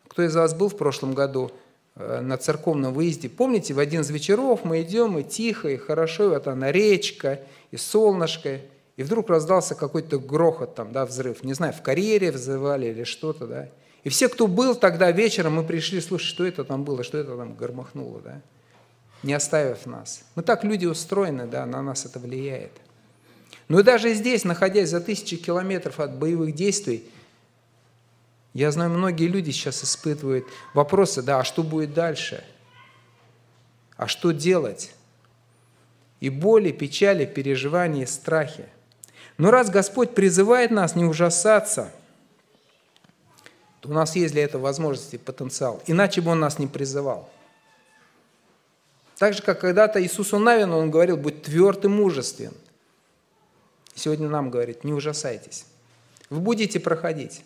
Кто 0.07 0.23
из 0.23 0.35
вас 0.35 0.53
был 0.53 0.69
в 0.69 0.77
прошлом 0.77 1.13
году 1.13 1.51
э, 1.95 2.21
на 2.21 2.37
церковном 2.37 2.93
выезде? 2.93 3.29
Помните, 3.29 3.73
в 3.73 3.79
один 3.79 4.01
из 4.01 4.09
вечеров 4.09 4.61
мы 4.63 4.81
идем, 4.81 5.17
и 5.17 5.23
тихо, 5.23 5.69
и 5.69 5.77
хорошо, 5.77 6.25
и 6.25 6.27
вот 6.29 6.47
она 6.47 6.71
речка, 6.71 7.41
и 7.71 7.77
солнышко, 7.77 8.61
и 8.95 9.03
вдруг 9.03 9.29
раздался 9.29 9.75
какой-то 9.75 10.19
грохот 10.19 10.75
там, 10.75 10.91
да, 10.91 11.05
взрыв. 11.05 11.43
Не 11.43 11.53
знаю, 11.53 11.73
в 11.73 11.81
карьере 11.81 12.31
взывали 12.31 12.87
или 12.87 13.03
что-то, 13.03 13.47
да. 13.47 13.69
И 14.03 14.09
все, 14.09 14.27
кто 14.27 14.47
был 14.47 14.75
тогда 14.75 15.11
вечером, 15.11 15.53
мы 15.53 15.63
пришли 15.63 16.01
слушать, 16.01 16.27
что 16.27 16.45
это 16.45 16.63
там 16.63 16.83
было, 16.83 17.03
что 17.03 17.17
это 17.17 17.37
там 17.37 17.55
громыхнуло, 17.55 18.21
да, 18.21 18.41
не 19.23 19.33
оставив 19.33 19.85
нас. 19.85 20.23
Мы 20.35 20.43
так 20.43 20.63
люди 20.63 20.85
устроены, 20.85 21.47
да, 21.47 21.65
на 21.65 21.81
нас 21.81 22.05
это 22.05 22.19
влияет. 22.19 22.71
Но 23.67 23.79
и 23.79 23.83
даже 23.83 24.13
здесь, 24.13 24.43
находясь 24.43 24.89
за 24.89 25.01
тысячи 25.01 25.37
километров 25.37 25.99
от 25.99 26.17
боевых 26.17 26.53
действий, 26.53 27.09
я 28.53 28.71
знаю, 28.71 28.91
многие 28.91 29.27
люди 29.27 29.51
сейчас 29.51 29.83
испытывают 29.83 30.45
вопросы, 30.73 31.23
да, 31.23 31.39
а 31.39 31.43
что 31.43 31.63
будет 31.63 31.93
дальше? 31.93 32.43
А 33.97 34.07
что 34.07 34.31
делать? 34.31 34.93
И 36.19 36.29
боли, 36.29 36.71
печали, 36.71 37.25
переживания, 37.25 38.05
страхи. 38.05 38.65
Но 39.37 39.49
раз 39.49 39.69
Господь 39.69 40.13
призывает 40.13 40.71
нас 40.71 40.95
не 40.95 41.05
ужасаться, 41.05 41.91
то 43.81 43.89
у 43.89 43.93
нас 43.93 44.15
есть 44.15 44.33
для 44.33 44.43
этого 44.43 44.61
возможности, 44.61 45.17
потенциал. 45.17 45.81
Иначе 45.87 46.21
бы 46.21 46.31
Он 46.31 46.39
нас 46.39 46.59
не 46.59 46.67
призывал. 46.67 47.29
Так 49.17 49.33
же, 49.33 49.41
как 49.41 49.59
когда-то 49.59 50.01
Иисусу 50.01 50.37
Навину 50.39 50.77
Он 50.77 50.91
говорил, 50.91 51.17
будь 51.17 51.41
тверд 51.41 51.85
и 51.85 51.87
мужествен. 51.87 52.53
Сегодня 53.95 54.27
нам 54.27 54.49
говорит, 54.49 54.83
не 54.83 54.93
ужасайтесь. 54.93 55.65
Вы 56.29 56.39
будете 56.39 56.79
проходить. 56.79 57.43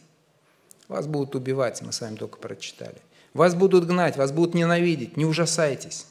Вас 0.88 1.08
будут 1.08 1.36
убивать, 1.36 1.82
мы 1.82 1.92
с 1.92 2.00
вами 2.00 2.16
только 2.16 2.38
прочитали. 2.38 2.98
Вас 3.34 3.56
будут 3.56 3.86
гнать, 3.86 4.16
вас 4.18 4.32
будут 4.32 4.56
ненавидеть. 4.56 5.18
Не 5.18 5.26
ужасайтесь. 5.26 6.08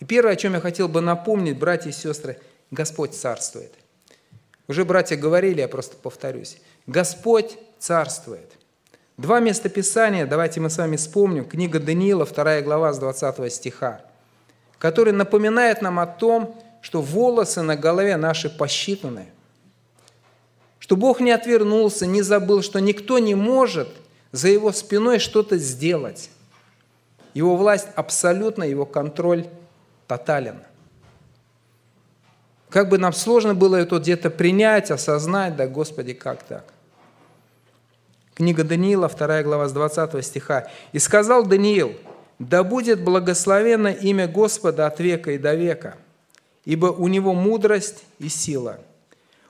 И 0.00 0.04
первое, 0.04 0.32
о 0.32 0.36
чем 0.36 0.54
я 0.54 0.60
хотел 0.60 0.88
бы 0.88 1.00
напомнить, 1.00 1.58
братья 1.58 1.90
и 1.90 1.92
сестры, 1.92 2.38
Господь 2.70 3.14
царствует. 3.14 3.72
Уже 4.66 4.84
братья 4.84 5.16
говорили, 5.16 5.60
я 5.60 5.68
просто 5.68 5.96
повторюсь. 5.96 6.58
Господь 6.86 7.58
царствует. 7.78 8.52
Два 9.16 9.40
места 9.40 9.68
Писания, 9.68 10.26
давайте 10.26 10.60
мы 10.60 10.70
с 10.70 10.78
вами 10.78 10.96
вспомним. 10.96 11.44
Книга 11.44 11.78
Даниила, 11.78 12.24
2 12.24 12.62
глава 12.62 12.92
с 12.92 12.98
20 12.98 13.52
стиха, 13.52 14.00
который 14.78 15.12
напоминает 15.12 15.82
нам 15.82 15.98
о 15.98 16.06
том, 16.06 16.58
что 16.80 17.02
волосы 17.02 17.62
на 17.62 17.76
голове 17.76 18.16
наши 18.16 18.48
посчитаны, 18.48 19.26
что 20.78 20.96
Бог 20.96 21.20
не 21.20 21.30
отвернулся, 21.30 22.06
не 22.06 22.22
забыл, 22.22 22.62
что 22.62 22.80
никто 22.80 23.18
не 23.18 23.34
может 23.34 23.88
за 24.32 24.48
его 24.48 24.72
спиной 24.72 25.18
что-то 25.18 25.56
сделать. 25.58 26.30
Его 27.34 27.56
власть 27.56 27.88
абсолютно, 27.94 28.64
его 28.64 28.86
контроль 28.86 29.46
тотален. 30.08 30.60
Как 32.70 32.88
бы 32.88 32.98
нам 32.98 33.12
сложно 33.12 33.54
было 33.54 33.76
это 33.76 33.98
где-то 33.98 34.30
принять, 34.30 34.90
осознать, 34.90 35.56
да, 35.56 35.66
Господи, 35.66 36.12
как 36.12 36.42
так? 36.44 36.72
Книга 38.34 38.64
Даниила, 38.64 39.08
2 39.08 39.42
глава 39.42 39.68
с 39.68 39.72
20 39.72 40.24
стиха. 40.24 40.70
«И 40.92 40.98
сказал 40.98 41.44
Даниил, 41.44 41.94
да 42.38 42.64
будет 42.64 43.04
благословенно 43.04 43.88
имя 43.88 44.26
Господа 44.26 44.86
от 44.86 44.98
века 44.98 45.32
и 45.32 45.38
до 45.38 45.54
века, 45.54 45.96
ибо 46.64 46.86
у 46.86 47.08
него 47.08 47.34
мудрость 47.34 48.04
и 48.18 48.28
сила. 48.28 48.80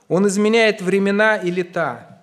Он 0.07 0.27
изменяет 0.27 0.81
времена 0.81 1.37
и 1.37 1.51
лета, 1.51 2.21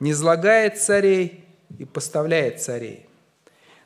не 0.00 0.12
злагает 0.12 0.80
царей 0.80 1.44
и 1.78 1.84
поставляет 1.84 2.60
царей. 2.60 3.06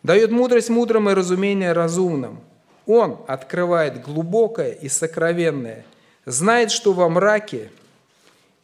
Дает 0.02 0.30
мудрость 0.30 0.68
мудрым 0.68 1.10
и 1.10 1.14
разумение 1.14 1.72
разумным. 1.72 2.40
Он 2.86 3.20
открывает 3.26 4.02
глубокое 4.02 4.72
и 4.72 4.88
сокровенное, 4.88 5.84
знает, 6.24 6.70
что 6.70 6.92
во 6.92 7.08
мраке, 7.08 7.70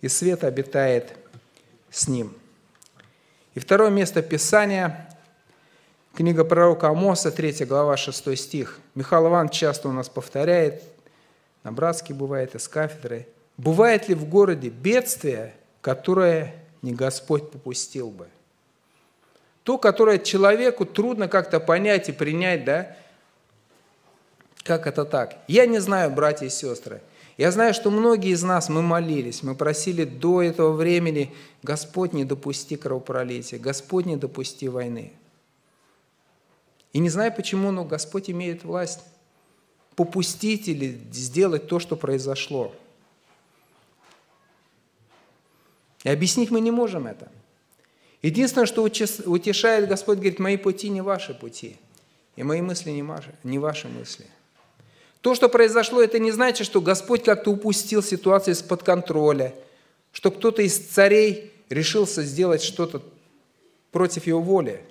и 0.00 0.08
свет 0.08 0.44
обитает 0.44 1.16
с 1.90 2.08
ним. 2.08 2.34
И 3.54 3.60
второе 3.60 3.90
место 3.90 4.22
Писания– 4.22 5.08
книга 6.14 6.44
пророка 6.44 6.88
Амоса, 6.88 7.30
3 7.30 7.64
глава, 7.64 7.96
6 7.96 8.36
стих. 8.36 8.80
Михаил 8.94 9.28
Иванович 9.28 9.52
часто 9.52 9.88
у 9.88 9.92
нас 9.92 10.08
повторяет– 10.08 10.82
на 11.64 11.72
братске 11.72 12.14
бывает, 12.14 12.54
из 12.54 12.68
кафедры. 12.68 13.26
Бывает 13.56 14.08
ли 14.08 14.14
в 14.14 14.28
городе 14.28 14.68
бедствие, 14.68 15.54
которое 15.80 16.54
не 16.82 16.92
Господь 16.92 17.50
попустил 17.50 18.10
бы? 18.10 18.28
То, 19.64 19.78
которое 19.78 20.18
человеку 20.18 20.84
трудно 20.84 21.26
как-то 21.26 21.58
понять 21.58 22.10
и 22.10 22.12
принять, 22.12 22.64
да? 22.64 22.96
Как 24.62 24.86
это 24.86 25.04
так? 25.04 25.38
Я 25.48 25.66
не 25.66 25.78
знаю, 25.78 26.10
братья 26.10 26.46
и 26.46 26.50
сестры. 26.50 27.00
Я 27.38 27.50
знаю, 27.50 27.74
что 27.74 27.90
многие 27.90 28.30
из 28.30 28.42
нас, 28.42 28.68
мы 28.68 28.82
молились, 28.82 29.42
мы 29.42 29.54
просили 29.54 30.04
до 30.04 30.42
этого 30.42 30.72
времени, 30.72 31.34
Господь, 31.62 32.12
не 32.12 32.24
допусти 32.24 32.76
кровопролития, 32.76 33.58
Господь, 33.58 34.06
не 34.06 34.16
допусти 34.16 34.68
войны. 34.68 35.12
И 36.92 37.00
не 37.00 37.08
знаю 37.08 37.34
почему, 37.34 37.72
но 37.72 37.84
Господь 37.84 38.30
имеет 38.30 38.62
власть 38.62 39.00
попустить 39.96 40.68
или 40.68 41.00
сделать 41.12 41.68
то, 41.68 41.78
что 41.78 41.96
произошло. 41.96 42.74
И 46.02 46.08
объяснить 46.08 46.50
мы 46.50 46.60
не 46.60 46.70
можем 46.70 47.06
это. 47.06 47.30
Единственное, 48.22 48.66
что 48.66 48.82
утешает 48.82 49.88
Господь, 49.88 50.18
говорит, 50.18 50.38
мои 50.38 50.56
пути 50.56 50.88
не 50.88 51.00
ваши 51.00 51.34
пути, 51.34 51.76
и 52.36 52.42
мои 52.42 52.62
мысли 52.62 52.90
не 52.90 53.02
ваши, 53.02 53.34
не 53.42 53.58
ваши 53.58 53.88
мысли. 53.88 54.26
То, 55.20 55.34
что 55.34 55.48
произошло, 55.48 56.02
это 56.02 56.18
не 56.18 56.32
значит, 56.32 56.66
что 56.66 56.80
Господь 56.80 57.24
как-то 57.24 57.50
упустил 57.50 58.02
ситуацию 58.02 58.54
из-под 58.54 58.82
контроля, 58.82 59.54
что 60.12 60.30
кто-то 60.30 60.62
из 60.62 60.78
царей 60.78 61.52
решился 61.70 62.22
сделать 62.22 62.62
что-то 62.62 63.02
против 63.90 64.26
его 64.26 64.40
воли. 64.40 64.84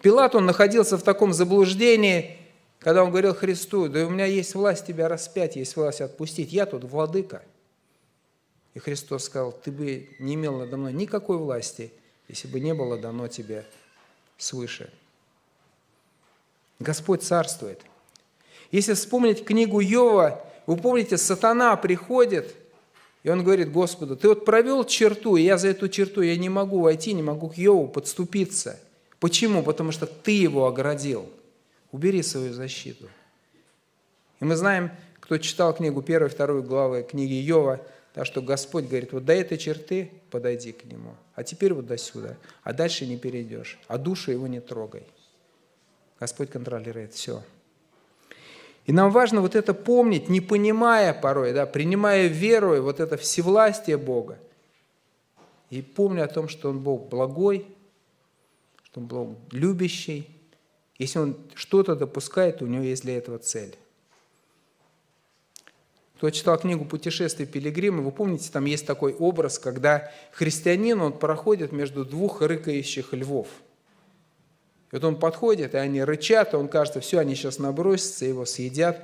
Пилат, 0.00 0.34
он 0.34 0.46
находился 0.46 0.96
в 0.96 1.02
таком 1.02 1.32
заблуждении, 1.32 2.38
когда 2.78 3.02
он 3.02 3.10
говорил 3.10 3.34
Христу, 3.34 3.88
да 3.88 4.06
у 4.06 4.10
меня 4.10 4.26
есть 4.26 4.54
власть 4.54 4.86
тебя 4.86 5.08
распять, 5.08 5.56
есть 5.56 5.76
власть 5.76 6.00
отпустить, 6.00 6.52
я 6.52 6.66
тут 6.66 6.84
владыка. 6.84 7.42
И 8.74 8.78
Христос 8.78 9.24
сказал, 9.24 9.52
ты 9.52 9.72
бы 9.72 10.08
не 10.20 10.34
имел 10.34 10.58
надо 10.58 10.76
мной 10.76 10.92
никакой 10.92 11.38
власти, 11.38 11.92
если 12.28 12.46
бы 12.46 12.60
не 12.60 12.74
было 12.74 12.96
дано 12.96 13.26
тебе 13.26 13.64
свыше. 14.36 14.92
Господь 16.78 17.24
царствует. 17.24 17.80
Если 18.70 18.92
вспомнить 18.94 19.44
книгу 19.44 19.80
Йова, 19.80 20.44
вы 20.66 20.76
помните, 20.76 21.16
сатана 21.16 21.74
приходит, 21.76 22.54
и 23.24 23.30
он 23.30 23.42
говорит 23.42 23.72
Господу, 23.72 24.14
ты 24.16 24.28
вот 24.28 24.44
провел 24.44 24.84
черту, 24.84 25.36
и 25.36 25.42
я 25.42 25.58
за 25.58 25.68
эту 25.68 25.88
черту, 25.88 26.20
я 26.20 26.36
не 26.36 26.48
могу 26.48 26.80
войти, 26.80 27.14
не 27.14 27.22
могу 27.22 27.48
к 27.48 27.56
Йову 27.56 27.88
подступиться. 27.88 28.78
Почему? 29.18 29.64
Потому 29.64 29.90
что 29.90 30.06
ты 30.06 30.30
его 30.30 30.66
оградил. 30.66 31.28
Убери 31.92 32.22
свою 32.22 32.52
защиту. 32.52 33.08
И 34.40 34.44
мы 34.44 34.56
знаем, 34.56 34.90
кто 35.20 35.38
читал 35.38 35.74
книгу 35.74 36.00
1 36.00 36.28
2 36.28 36.46
главы 36.60 37.02
книги 37.02 37.34
Йова, 37.34 37.80
да, 38.14 38.24
что 38.24 38.42
Господь 38.42 38.86
говорит, 38.86 39.12
вот 39.12 39.24
до 39.24 39.32
этой 39.32 39.58
черты 39.58 40.10
подойди 40.30 40.72
к 40.72 40.84
нему, 40.84 41.14
а 41.34 41.44
теперь 41.44 41.72
вот 41.72 41.86
до 41.86 41.96
сюда, 41.96 42.36
а 42.62 42.72
дальше 42.72 43.06
не 43.06 43.16
перейдешь, 43.16 43.78
а 43.86 43.98
душу 43.98 44.32
его 44.32 44.46
не 44.46 44.60
трогай. 44.60 45.04
Господь 46.18 46.50
контролирует 46.50 47.12
все. 47.14 47.42
И 48.86 48.92
нам 48.92 49.10
важно 49.10 49.42
вот 49.42 49.54
это 49.54 49.74
помнить, 49.74 50.28
не 50.28 50.40
понимая 50.40 51.12
порой, 51.12 51.52
да, 51.52 51.66
принимая 51.66 52.26
веру, 52.26 52.82
вот 52.82 53.00
это 53.00 53.16
всевластие 53.18 53.98
Бога. 53.98 54.38
И 55.68 55.82
помня 55.82 56.24
о 56.24 56.28
том, 56.28 56.48
что 56.48 56.70
Он 56.70 56.80
Бог 56.80 57.08
благой, 57.08 57.66
что 58.84 59.00
Он 59.00 59.06
Бог 59.06 59.36
любящий. 59.52 60.26
Если 60.98 61.18
Он 61.18 61.36
что-то 61.54 61.94
допускает, 61.94 62.62
у 62.62 62.66
Него 62.66 62.82
есть 62.82 63.02
для 63.02 63.16
этого 63.16 63.38
цель. 63.38 63.76
Кто 66.16 66.30
читал 66.30 66.58
книгу 66.58 66.84
«Путешествие 66.84 67.46
пилигрима», 67.46 68.02
вы 68.02 68.10
помните, 68.10 68.50
там 68.52 68.64
есть 68.64 68.86
такой 68.86 69.14
образ, 69.14 69.58
когда 69.60 70.12
христианин, 70.32 71.00
он 71.00 71.16
проходит 71.16 71.70
между 71.70 72.04
двух 72.04 72.42
рыкающих 72.42 73.12
львов– 73.12 73.48
и 74.90 74.94
вот 74.94 75.04
он 75.04 75.18
подходит, 75.18 75.74
и 75.74 75.78
они 75.78 76.02
рычат, 76.02 76.54
и 76.54 76.56
он 76.56 76.68
кажется, 76.68 77.00
все, 77.00 77.18
они 77.18 77.34
сейчас 77.34 77.58
набросятся, 77.58 78.24
его 78.24 78.46
съедят. 78.46 79.02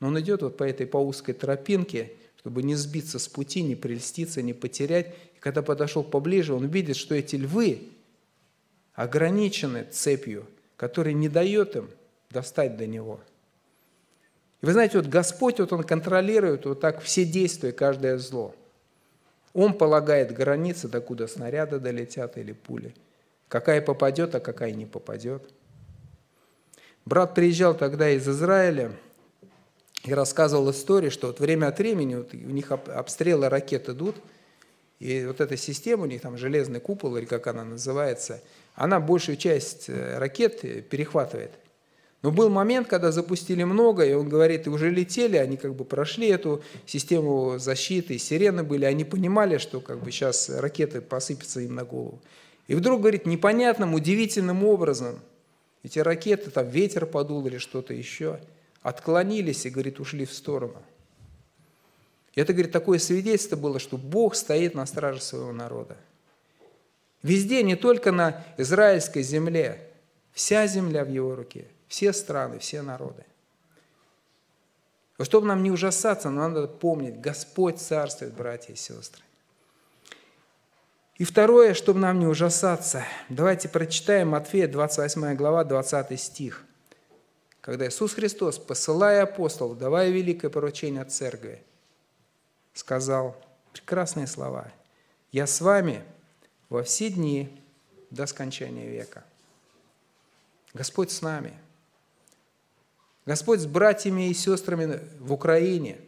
Но 0.00 0.08
он 0.08 0.20
идет 0.20 0.42
вот 0.42 0.56
по 0.56 0.64
этой 0.64 0.86
по 0.86 0.98
узкой 0.98 1.32
тропинке, 1.32 2.12
чтобы 2.38 2.62
не 2.62 2.74
сбиться 2.74 3.18
с 3.18 3.28
пути, 3.28 3.62
не 3.62 3.74
прельститься, 3.74 4.42
не 4.42 4.52
потерять. 4.52 5.14
И 5.36 5.40
когда 5.40 5.62
подошел 5.62 6.04
поближе, 6.04 6.52
он 6.52 6.66
видит, 6.66 6.96
что 6.96 7.14
эти 7.14 7.36
львы 7.36 7.88
ограничены 8.92 9.86
цепью, 9.90 10.46
которая 10.78 11.12
не 11.12 11.28
дает 11.28 11.76
им 11.76 11.90
достать 12.30 12.78
до 12.78 12.86
него. 12.86 13.20
И 14.62 14.66
вы 14.66 14.72
знаете, 14.72 14.96
вот 14.96 15.08
Господь, 15.08 15.60
вот 15.60 15.74
Он 15.74 15.82
контролирует 15.84 16.64
вот 16.64 16.80
так 16.80 17.02
все 17.02 17.26
действия, 17.26 17.72
каждое 17.72 18.16
зло. 18.16 18.54
Он 19.52 19.74
полагает 19.76 20.32
границы, 20.32 20.88
докуда 20.88 21.26
снаряды 21.26 21.78
долетят 21.78 22.38
или 22.38 22.52
пули– 22.52 22.94
какая 23.48 23.80
попадет, 23.80 24.34
а 24.34 24.40
какая 24.40 24.72
не 24.72 24.86
попадет. 24.86 25.42
Брат 27.04 27.34
приезжал 27.34 27.74
тогда 27.74 28.10
из 28.10 28.28
Израиля 28.28 28.92
и 30.04 30.12
рассказывал 30.12 30.70
историю, 30.70 31.10
что 31.10 31.28
вот 31.28 31.40
время 31.40 31.68
от 31.68 31.78
времени 31.78 32.16
вот 32.16 32.32
у 32.34 32.36
них 32.36 32.70
обстрелы 32.70 33.48
ракет 33.48 33.88
идут, 33.88 34.16
и 35.00 35.24
вот 35.24 35.40
эта 35.40 35.56
система, 35.56 36.02
у 36.02 36.06
них 36.06 36.20
там 36.20 36.36
железный 36.36 36.80
купол, 36.80 37.16
или 37.16 37.24
как 37.24 37.46
она 37.46 37.64
называется, 37.64 38.42
она 38.78 39.00
большую 39.00 39.36
часть 39.36 39.88
э, 39.88 40.18
ракет 40.18 40.88
перехватывает. 40.88 41.50
Но 42.22 42.30
был 42.30 42.48
момент, 42.48 42.86
когда 42.86 43.10
запустили 43.10 43.64
много, 43.64 44.04
и 44.04 44.12
он 44.12 44.28
говорит, 44.28 44.66
и 44.66 44.70
уже 44.70 44.90
летели, 44.90 45.36
они 45.36 45.56
как 45.56 45.74
бы 45.74 45.84
прошли 45.84 46.28
эту 46.28 46.62
систему 46.86 47.58
защиты, 47.58 48.18
сирены 48.18 48.62
были, 48.62 48.84
они 48.84 49.04
понимали, 49.04 49.58
что 49.58 49.80
как 49.80 50.02
бы 50.02 50.12
сейчас 50.12 50.48
ракеты 50.48 51.00
посыпятся 51.00 51.60
им 51.60 51.74
на 51.74 51.84
голову. 51.84 52.20
И 52.68 52.74
вдруг, 52.74 53.00
говорит, 53.00 53.26
непонятным, 53.26 53.94
удивительным 53.94 54.64
образом 54.64 55.18
эти 55.82 55.98
ракеты, 55.98 56.50
там 56.50 56.68
ветер 56.68 57.06
подул 57.06 57.44
или 57.46 57.58
что-то 57.58 57.94
еще, 57.94 58.38
отклонились 58.82 59.66
и, 59.66 59.70
говорит, 59.70 59.98
ушли 59.98 60.24
в 60.24 60.32
сторону. 60.32 60.80
И 62.34 62.40
это, 62.40 62.52
говорит, 62.52 62.70
такое 62.70 63.00
свидетельство 63.00 63.56
было, 63.56 63.80
что 63.80 63.96
Бог 63.96 64.36
стоит 64.36 64.74
на 64.74 64.86
страже 64.86 65.20
своего 65.20 65.52
народа. 65.52 65.96
Везде, 67.28 67.62
не 67.62 67.76
только 67.76 68.10
на 68.10 68.42
израильской 68.56 69.22
земле, 69.22 69.86
вся 70.32 70.66
земля 70.66 71.04
в 71.04 71.10
его 71.10 71.34
руке, 71.34 71.66
все 71.86 72.14
страны, 72.14 72.58
все 72.58 72.80
народы. 72.80 73.22
чтобы 75.20 75.46
нам 75.46 75.62
не 75.62 75.70
ужасаться, 75.70 76.30
но 76.30 76.48
надо 76.48 76.68
помнить, 76.68 77.20
Господь 77.20 77.80
царствует, 77.80 78.32
братья 78.32 78.72
и 78.72 78.76
сестры. 78.76 79.22
И 81.16 81.24
второе, 81.24 81.74
чтобы 81.74 81.98
нам 81.98 82.18
не 82.18 82.26
ужасаться, 82.26 83.04
давайте 83.28 83.68
прочитаем 83.68 84.28
Матфея 84.28 84.66
28 84.66 85.34
глава, 85.34 85.64
20 85.64 86.18
стих. 86.18 86.64
Когда 87.60 87.88
Иисус 87.88 88.14
Христос, 88.14 88.58
посылая 88.58 89.24
апостолов, 89.24 89.76
давая 89.76 90.08
великое 90.08 90.48
поручение 90.48 91.04
церкви, 91.04 91.62
сказал 92.72 93.36
прекрасные 93.74 94.26
слова. 94.26 94.72
«Я 95.30 95.46
с 95.46 95.60
вами 95.60 96.04
во 96.68 96.82
все 96.82 97.10
дни 97.10 97.48
до 98.10 98.26
скончания 98.26 98.88
века». 98.88 99.24
Господь 100.74 101.10
с 101.10 101.22
нами. 101.22 101.52
Господь 103.26 103.60
с 103.60 103.66
братьями 103.66 104.30
и 104.30 104.34
сестрами 104.34 105.00
в 105.18 105.32
Украине, 105.32 105.98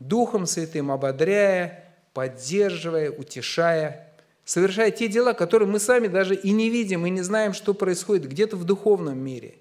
Духом 0.00 0.46
Святым 0.46 0.90
ободряя, 0.90 1.84
поддерживая, 2.14 3.10
утешая, 3.10 4.12
совершая 4.44 4.90
те 4.90 5.08
дела, 5.08 5.34
которые 5.34 5.68
мы 5.68 5.78
сами 5.78 6.08
даже 6.08 6.34
и 6.34 6.50
не 6.50 6.68
видим, 6.68 7.06
и 7.06 7.10
не 7.10 7.22
знаем, 7.22 7.52
что 7.52 7.74
происходит 7.74 8.28
где-то 8.28 8.56
в 8.56 8.64
духовном 8.64 9.18
мире. 9.18 9.54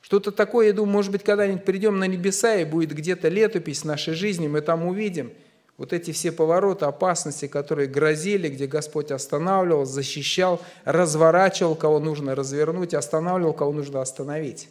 Что-то 0.00 0.30
такое, 0.30 0.68
я 0.68 0.72
думаю, 0.72 0.92
может 0.92 1.10
быть, 1.10 1.24
когда-нибудь 1.24 1.64
придем 1.64 1.98
на 1.98 2.04
небеса, 2.04 2.56
и 2.56 2.64
будет 2.64 2.92
где-то 2.92 3.28
летопись 3.28 3.82
нашей 3.82 4.14
жизни, 4.14 4.46
мы 4.46 4.60
там 4.60 4.86
увидим 4.86 5.32
вот 5.78 5.92
эти 5.92 6.10
все 6.10 6.32
повороты, 6.32 6.86
опасности, 6.86 7.46
которые 7.46 7.86
грозили, 7.86 8.48
где 8.48 8.66
Господь 8.66 9.10
останавливал, 9.10 9.84
защищал, 9.84 10.60
разворачивал, 10.84 11.74
кого 11.74 12.00
нужно 12.00 12.34
развернуть, 12.34 12.94
останавливал, 12.94 13.52
кого 13.52 13.72
нужно 13.72 14.00
остановить. 14.00 14.68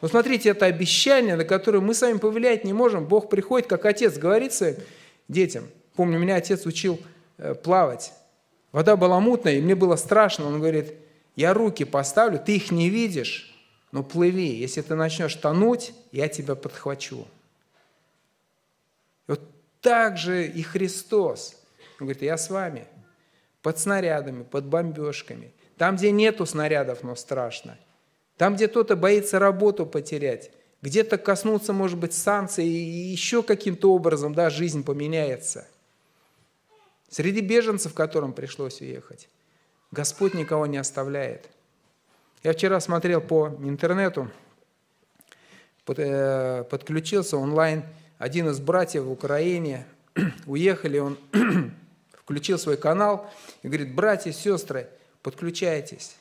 Вот 0.00 0.10
смотрите, 0.10 0.50
это 0.50 0.66
обещание, 0.66 1.36
на 1.36 1.44
которое 1.44 1.80
мы 1.80 1.94
с 1.94 2.02
вами 2.02 2.18
повлиять 2.18 2.64
не 2.64 2.72
можем. 2.72 3.06
Бог 3.06 3.28
приходит, 3.28 3.68
как 3.68 3.84
отец, 3.84 4.16
говорит 4.16 4.52
своим 4.52 4.76
детям. 5.28 5.64
Помню, 5.94 6.18
меня 6.18 6.36
отец 6.36 6.66
учил 6.66 7.00
э, 7.38 7.54
плавать. 7.54 8.12
Вода 8.72 8.96
была 8.96 9.20
мутная, 9.20 9.54
и 9.54 9.60
мне 9.60 9.74
было 9.74 9.96
страшно. 9.96 10.46
Он 10.46 10.58
говорит, 10.58 10.94
я 11.34 11.54
руки 11.54 11.84
поставлю, 11.84 12.38
ты 12.38 12.56
их 12.56 12.70
не 12.70 12.90
видишь, 12.90 13.54
но 13.90 14.02
плыви. 14.02 14.54
Если 14.54 14.82
ты 14.82 14.94
начнешь 14.94 15.34
тонуть, 15.34 15.92
я 16.12 16.28
тебя 16.28 16.54
подхвачу. 16.54 17.26
Так 19.86 20.18
же 20.18 20.44
и 20.48 20.62
Христос. 20.64 21.54
Он 22.00 22.06
говорит, 22.06 22.20
я 22.20 22.36
с 22.36 22.50
вами. 22.50 22.88
Под 23.62 23.78
снарядами, 23.78 24.42
под 24.42 24.66
бомбежками. 24.66 25.52
Там, 25.78 25.94
где 25.94 26.10
нету 26.10 26.44
снарядов, 26.44 27.04
но 27.04 27.14
страшно. 27.14 27.78
Там, 28.36 28.56
где 28.56 28.66
кто-то 28.66 28.96
боится 28.96 29.38
работу 29.38 29.86
потерять, 29.86 30.50
где-то 30.82 31.18
коснуться, 31.18 31.72
может 31.72 32.00
быть, 32.00 32.14
санкций, 32.14 32.66
и 32.66 33.12
еще 33.12 33.44
каким-то 33.44 33.92
образом 33.92 34.34
да, 34.34 34.50
жизнь 34.50 34.82
поменяется. 34.82 35.68
Среди 37.08 37.40
беженцев, 37.40 37.94
которым 37.94 38.32
пришлось 38.32 38.80
уехать, 38.80 39.28
Господь 39.92 40.34
никого 40.34 40.66
не 40.66 40.78
оставляет. 40.78 41.48
Я 42.42 42.54
вчера 42.54 42.80
смотрел 42.80 43.20
по 43.20 43.56
интернету, 43.60 44.32
э, 45.86 46.64
подключился 46.64 47.36
онлайн, 47.36 47.84
один 48.18 48.48
из 48.48 48.60
братьев 48.60 49.04
в 49.04 49.10
Украине, 49.10 49.86
уехали, 50.46 50.98
он 50.98 51.18
включил 52.22 52.58
свой 52.58 52.76
канал 52.76 53.30
и 53.62 53.68
говорит, 53.68 53.94
братья, 53.94 54.32
сестры, 54.32 54.88
подключайтесь. 55.22 56.16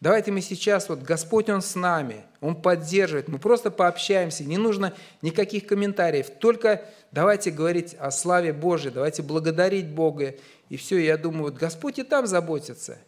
Давайте 0.00 0.30
мы 0.30 0.40
сейчас, 0.40 0.88
вот 0.88 1.02
Господь, 1.02 1.50
Он 1.50 1.60
с 1.60 1.74
нами, 1.74 2.24
Он 2.40 2.60
поддерживает, 2.60 3.26
мы 3.26 3.38
просто 3.38 3.72
пообщаемся, 3.72 4.44
не 4.44 4.56
нужно 4.56 4.94
никаких 5.22 5.66
комментариев, 5.66 6.30
только 6.38 6.84
давайте 7.10 7.50
говорить 7.50 7.94
о 7.94 8.12
славе 8.12 8.52
Божьей, 8.52 8.92
давайте 8.92 9.22
благодарить 9.22 9.88
Бога, 9.88 10.36
и 10.68 10.76
все, 10.76 10.98
я 10.98 11.16
думаю, 11.16 11.44
вот 11.50 11.54
Господь 11.54 11.98
и 11.98 12.04
там 12.04 12.28
заботится, 12.28 12.98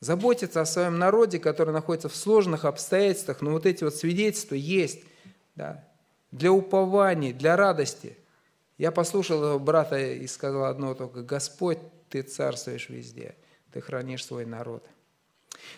заботится 0.00 0.62
о 0.62 0.66
своем 0.66 0.98
народе, 0.98 1.38
который 1.38 1.72
находится 1.72 2.08
в 2.08 2.16
сложных 2.16 2.64
обстоятельствах, 2.64 3.40
но 3.40 3.52
вот 3.52 3.64
эти 3.64 3.84
вот 3.84 3.94
свидетельства 3.94 4.56
есть, 4.56 5.04
да, 5.54 5.84
для 6.32 6.52
упования, 6.52 7.32
для 7.32 7.56
радости. 7.56 8.16
Я 8.78 8.92
послушал 8.92 9.44
его 9.44 9.58
брата 9.58 9.98
и 9.98 10.26
сказал 10.26 10.64
одно 10.64 10.94
только, 10.94 11.22
Господь, 11.22 11.78
Ты 12.08 12.22
царствуешь 12.22 12.88
везде, 12.88 13.34
Ты 13.72 13.80
хранишь 13.80 14.24
свой 14.24 14.46
народ. 14.46 14.84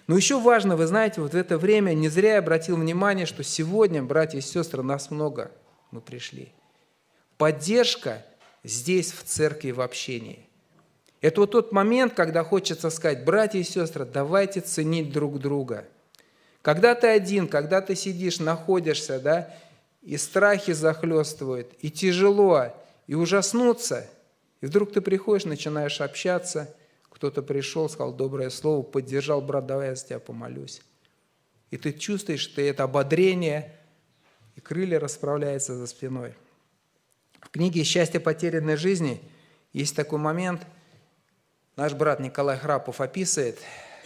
Но 0.06 0.16
еще 0.16 0.40
важно, 0.40 0.76
вы 0.76 0.86
знаете, 0.86 1.20
вот 1.20 1.32
в 1.32 1.36
это 1.36 1.58
время 1.58 1.92
не 1.94 2.08
зря 2.08 2.34
я 2.34 2.38
обратил 2.38 2.76
внимание, 2.76 3.26
что 3.26 3.42
сегодня, 3.42 4.02
братья 4.02 4.38
и 4.38 4.42
сестры, 4.42 4.82
нас 4.82 5.10
много, 5.10 5.50
мы 5.90 6.00
пришли. 6.00 6.52
Поддержка 7.38 8.24
здесь, 8.62 9.12
в 9.12 9.24
церкви, 9.24 9.72
в 9.72 9.80
общении. 9.80 10.48
Это 11.20 11.40
вот 11.40 11.52
тот 11.52 11.72
момент, 11.72 12.14
когда 12.14 12.42
хочется 12.44 12.90
сказать, 12.90 13.24
братья 13.24 13.58
и 13.58 13.64
сестры, 13.64 14.04
давайте 14.04 14.60
ценить 14.60 15.12
друг 15.12 15.38
друга. 15.38 15.86
Когда 16.62 16.94
ты 16.94 17.08
один, 17.08 17.48
когда 17.48 17.80
ты 17.80 17.94
сидишь, 17.94 18.38
находишься, 18.38 19.18
да, 19.18 19.54
и 20.02 20.16
страхи 20.16 20.72
захлестывают, 20.72 21.72
и 21.80 21.90
тяжело, 21.90 22.74
и 23.06 23.14
ужаснуться, 23.14 24.08
и 24.60 24.66
вдруг 24.66 24.92
ты 24.92 25.00
приходишь, 25.00 25.44
начинаешь 25.44 26.00
общаться, 26.00 26.74
кто-то 27.08 27.42
пришел, 27.42 27.88
сказал 27.88 28.12
доброе 28.12 28.50
слово, 28.50 28.82
поддержал, 28.82 29.40
брат, 29.40 29.66
давай 29.66 29.88
я 29.88 29.94
за 29.94 30.06
тебя 30.06 30.18
помолюсь. 30.18 30.82
И 31.70 31.76
ты 31.76 31.92
чувствуешь, 31.92 32.40
что 32.40 32.60
это 32.60 32.84
ободрение, 32.84 33.76
и 34.56 34.60
крылья 34.60 34.98
расправляются 34.98 35.74
за 35.74 35.86
спиной. 35.86 36.34
В 37.40 37.50
книге 37.50 37.84
«Счастье 37.84 38.20
потерянной 38.20 38.76
жизни» 38.76 39.22
есть 39.72 39.96
такой 39.96 40.18
момент, 40.18 40.66
наш 41.76 41.94
брат 41.94 42.20
Николай 42.20 42.58
Храпов 42.58 43.00
описывает, 43.00 43.58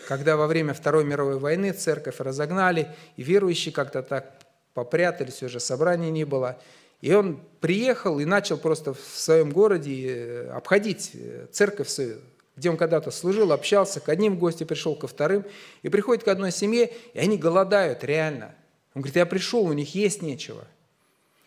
когда 0.06 0.36
во 0.36 0.46
время 0.46 0.74
Второй 0.74 1.04
мировой 1.04 1.38
войны 1.38 1.72
церковь 1.72 2.20
разогнали, 2.20 2.94
и 3.16 3.22
верующие 3.22 3.72
как-то 3.72 4.02
так 4.02 4.45
попрятались, 4.76 5.42
уже 5.42 5.58
собрания 5.58 6.10
не 6.10 6.24
было. 6.24 6.60
И 7.00 7.10
он 7.14 7.40
приехал 7.60 8.20
и 8.20 8.26
начал 8.26 8.58
просто 8.58 8.92
в 8.92 9.00
своем 9.00 9.50
городе 9.50 10.06
э, 10.06 10.50
обходить 10.50 11.12
э, 11.14 11.46
церковь 11.50 11.88
свою, 11.88 12.18
где 12.56 12.68
он 12.68 12.76
когда-то 12.76 13.10
служил, 13.10 13.52
общался, 13.52 14.00
к 14.00 14.10
одним 14.10 14.38
гости 14.38 14.64
пришел, 14.64 14.94
ко 14.94 15.06
вторым, 15.06 15.46
и 15.82 15.88
приходит 15.88 16.24
к 16.24 16.28
одной 16.28 16.52
семье, 16.52 16.92
и 17.14 17.18
они 17.18 17.38
голодают 17.38 18.04
реально. 18.04 18.54
Он 18.94 19.00
говорит, 19.00 19.16
я 19.16 19.24
пришел, 19.24 19.64
у 19.64 19.72
них 19.72 19.94
есть 19.94 20.20
нечего. 20.20 20.66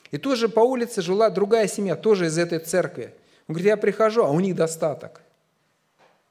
И 0.09 0.17
тоже 0.17 0.49
по 0.49 0.61
улице 0.61 1.03
жила 1.03 1.29
другая 1.29 1.67
семья, 1.67 1.95
тоже 1.95 2.25
из 2.25 2.37
этой 2.39 2.57
церкви. 2.57 3.13
Он 3.47 3.53
говорит, 3.53 3.67
я 3.67 3.77
прихожу, 3.77 4.23
а 4.23 4.31
у 4.31 4.39
них 4.39 4.55
достаток. 4.55 5.21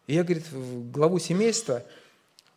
И 0.08 0.14
я, 0.14 0.24
говорит, 0.24 0.50
в 0.50 0.90
главу 0.90 1.20
семейства 1.20 1.84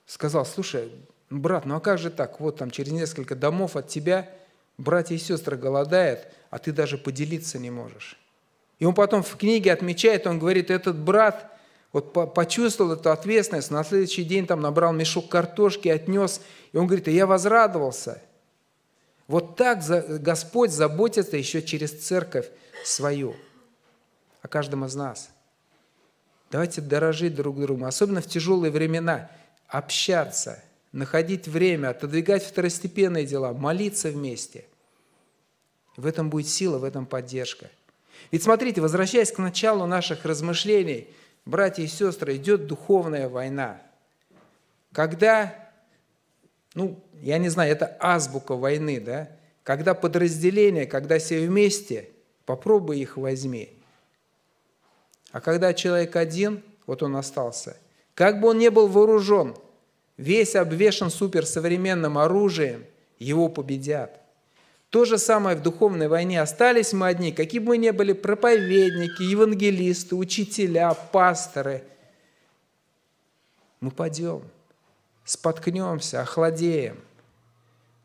сказал, 0.07 0.47
слушай, 0.47 0.91
брат, 1.39 1.65
ну 1.65 1.77
а 1.77 1.79
как 1.79 1.97
же 1.97 2.11
так? 2.11 2.39
Вот 2.39 2.57
там 2.57 2.69
через 2.71 2.91
несколько 2.91 3.35
домов 3.35 3.75
от 3.75 3.87
тебя 3.87 4.29
братья 4.77 5.15
и 5.15 5.17
сестры 5.17 5.57
голодают, 5.57 6.27
а 6.49 6.59
ты 6.59 6.71
даже 6.71 6.97
поделиться 6.97 7.57
не 7.57 7.71
можешь. 7.71 8.17
И 8.79 8.85
он 8.85 8.93
потом 8.93 9.23
в 9.23 9.37
книге 9.37 9.71
отмечает, 9.71 10.27
он 10.27 10.39
говорит, 10.39 10.69
этот 10.69 10.97
брат 10.97 11.47
вот 11.93 12.33
почувствовал 12.33 12.93
эту 12.93 13.11
ответственность, 13.11 13.69
на 13.71 13.83
следующий 13.83 14.23
день 14.23 14.47
там 14.47 14.61
набрал 14.61 14.93
мешок 14.93 15.29
картошки, 15.29 15.87
отнес, 15.87 16.41
и 16.71 16.77
он 16.77 16.87
говорит, 16.87 17.07
я 17.07 17.27
возрадовался. 17.27 18.21
Вот 19.27 19.55
так 19.55 19.83
Господь 20.21 20.71
заботится 20.71 21.37
еще 21.37 21.61
через 21.61 21.91
церковь 21.91 22.49
свою, 22.83 23.35
о 24.41 24.47
каждом 24.47 24.85
из 24.85 24.95
нас. 24.95 25.29
Давайте 26.49 26.81
дорожить 26.81 27.35
друг 27.35 27.59
другу, 27.59 27.85
особенно 27.85 28.21
в 28.21 28.27
тяжелые 28.27 28.71
времена, 28.71 29.29
общаться– 29.69 30.61
находить 30.91 31.47
время, 31.47 31.89
отодвигать 31.89 32.43
второстепенные 32.43 33.25
дела, 33.25 33.53
молиться 33.53 34.09
вместе. 34.09 34.65
В 35.95 36.05
этом 36.05 36.29
будет 36.29 36.47
сила, 36.47 36.77
в 36.77 36.83
этом 36.83 37.05
поддержка. 37.05 37.69
Ведь 38.31 38.43
смотрите, 38.43 38.81
возвращаясь 38.81 39.31
к 39.31 39.37
началу 39.37 39.85
наших 39.85 40.25
размышлений, 40.25 41.07
братья 41.45 41.83
и 41.83 41.87
сестры, 41.87 42.35
идет 42.35 42.67
духовная 42.67 43.29
война. 43.29 43.81
Когда, 44.91 45.71
ну, 46.75 47.01
я 47.21 47.37
не 47.37 47.49
знаю, 47.49 47.71
это 47.71 47.97
азбука 47.99 48.55
войны, 48.55 48.99
да? 48.99 49.29
Когда 49.63 49.93
подразделения, 49.93 50.85
когда 50.85 51.19
все 51.19 51.45
вместе, 51.47 52.09
попробуй 52.45 52.99
их 52.99 53.15
возьми. 53.17 53.69
А 55.31 55.39
когда 55.39 55.73
человек 55.73 56.15
один, 56.15 56.63
вот 56.85 57.03
он 57.03 57.15
остался, 57.15 57.77
как 58.15 58.41
бы 58.41 58.49
он 58.49 58.57
не 58.57 58.69
был 58.69 58.87
вооружен– 58.87 59.55
весь 60.21 60.55
обвешен 60.55 61.09
суперсовременным 61.09 62.17
оружием, 62.17 62.85
его 63.19 63.49
победят. 63.49 64.21
То 64.89 65.05
же 65.05 65.17
самое 65.17 65.55
в 65.55 65.61
духовной 65.61 66.07
войне. 66.07 66.41
Остались 66.41 66.93
мы 66.93 67.07
одни, 67.07 67.31
какие 67.31 67.59
бы 67.59 67.69
мы 67.69 67.77
ни 67.77 67.89
были 67.91 68.13
проповедники, 68.13 69.23
евангелисты, 69.23 70.15
учителя, 70.15 70.93
пасторы. 70.93 71.83
Мы 73.79 73.89
падем, 73.89 74.43
споткнемся, 75.23 76.21
охладеем. 76.21 76.99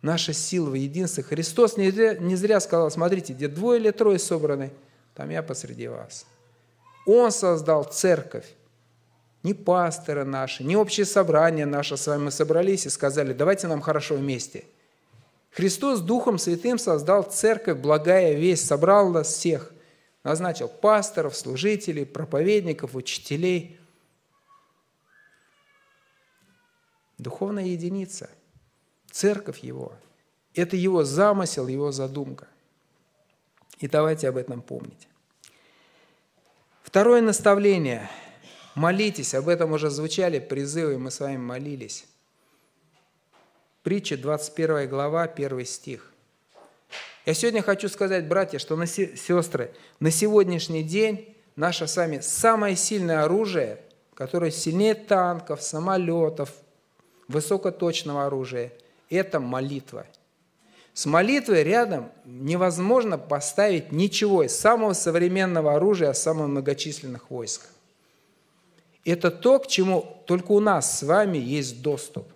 Наша 0.00 0.32
сила 0.32 0.70
в 0.70 0.74
единстве. 0.74 1.24
Христос 1.24 1.76
не 1.76 1.90
зря, 1.90 2.14
не 2.14 2.36
зря 2.36 2.60
сказал, 2.60 2.90
смотрите, 2.90 3.32
где 3.32 3.48
двое 3.48 3.80
или 3.80 3.90
трое 3.90 4.18
собраны, 4.18 4.70
там 5.14 5.30
я 5.30 5.42
посреди 5.42 5.88
вас. 5.88 6.24
Он 7.04 7.32
создал 7.32 7.84
церковь, 7.84 8.46
ни 9.46 9.52
пасторы 9.52 10.24
наши, 10.24 10.64
ни 10.64 10.74
общее 10.74 11.06
собрание 11.06 11.66
наше 11.66 11.96
с 11.96 12.08
вами 12.08 12.30
собрались 12.30 12.84
и 12.84 12.90
сказали, 12.90 13.32
давайте 13.32 13.68
нам 13.68 13.80
хорошо 13.80 14.16
вместе. 14.16 14.64
Христос 15.52 16.00
Духом 16.00 16.36
Святым 16.36 16.78
создал 16.78 17.22
церковь, 17.22 17.78
благая 17.78 18.34
весть, 18.34 18.66
собрал 18.66 19.08
нас 19.10 19.28
всех, 19.28 19.72
назначил 20.24 20.68
пасторов, 20.68 21.36
служителей, 21.36 22.04
проповедников, 22.04 22.96
учителей. 22.96 23.78
Духовная 27.16 27.66
единица, 27.66 28.28
церковь 29.12 29.60
Его– 29.60 29.92
это 30.54 30.76
Его 30.76 31.04
замысел, 31.04 31.68
Его 31.68 31.92
задумка. 31.92 32.48
И 33.78 33.86
давайте 33.86 34.28
об 34.28 34.38
этом 34.38 34.60
помнить. 34.60 35.06
Второе 36.82 37.22
наставление– 37.22 38.10
Молитесь, 38.76 39.32
об 39.32 39.48
этом 39.48 39.72
уже 39.72 39.88
звучали 39.88 40.38
призывы, 40.38 40.98
мы 40.98 41.10
с 41.10 41.20
вами 41.20 41.38
молились. 41.38 42.04
Притча, 43.82 44.18
21 44.18 44.86
глава, 44.86 45.22
1 45.22 45.64
стих. 45.64 46.12
Я 47.24 47.32
сегодня 47.32 47.62
хочу 47.62 47.88
сказать, 47.88 48.28
братья, 48.28 48.58
что 48.58 48.76
на 48.76 48.86
сестры, 48.86 49.72
на 49.98 50.10
сегодняшний 50.10 50.82
день 50.82 51.34
наше 51.56 51.86
вами 51.86 52.20
самое 52.20 52.76
сильное 52.76 53.22
оружие, 53.22 53.80
которое 54.12 54.50
сильнее 54.50 54.94
танков, 54.94 55.62
самолетов, 55.62 56.52
высокоточного 57.28 58.26
оружия, 58.26 58.74
это 59.08 59.40
молитва. 59.40 60.04
С 60.92 61.06
молитвой 61.06 61.62
рядом 61.62 62.12
невозможно 62.26 63.16
поставить 63.16 63.90
ничего 63.90 64.42
из 64.42 64.54
самого 64.54 64.92
современного 64.92 65.76
оружия, 65.76 66.12
самых 66.12 66.48
многочисленных 66.48 67.30
войск. 67.30 67.62
Это 69.06 69.30
то, 69.30 69.60
к 69.60 69.68
чему 69.68 70.20
только 70.26 70.50
у 70.50 70.58
нас 70.58 70.98
с 70.98 71.02
вами 71.04 71.38
есть 71.38 71.80
доступ. 71.80 72.26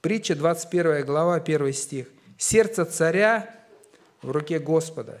Притча 0.00 0.36
21 0.36 1.04
глава, 1.04 1.34
1 1.34 1.72
стих. 1.72 2.06
«Сердце 2.38 2.84
царя 2.84 3.52
в 4.22 4.30
руке 4.30 4.60
Господа, 4.60 5.20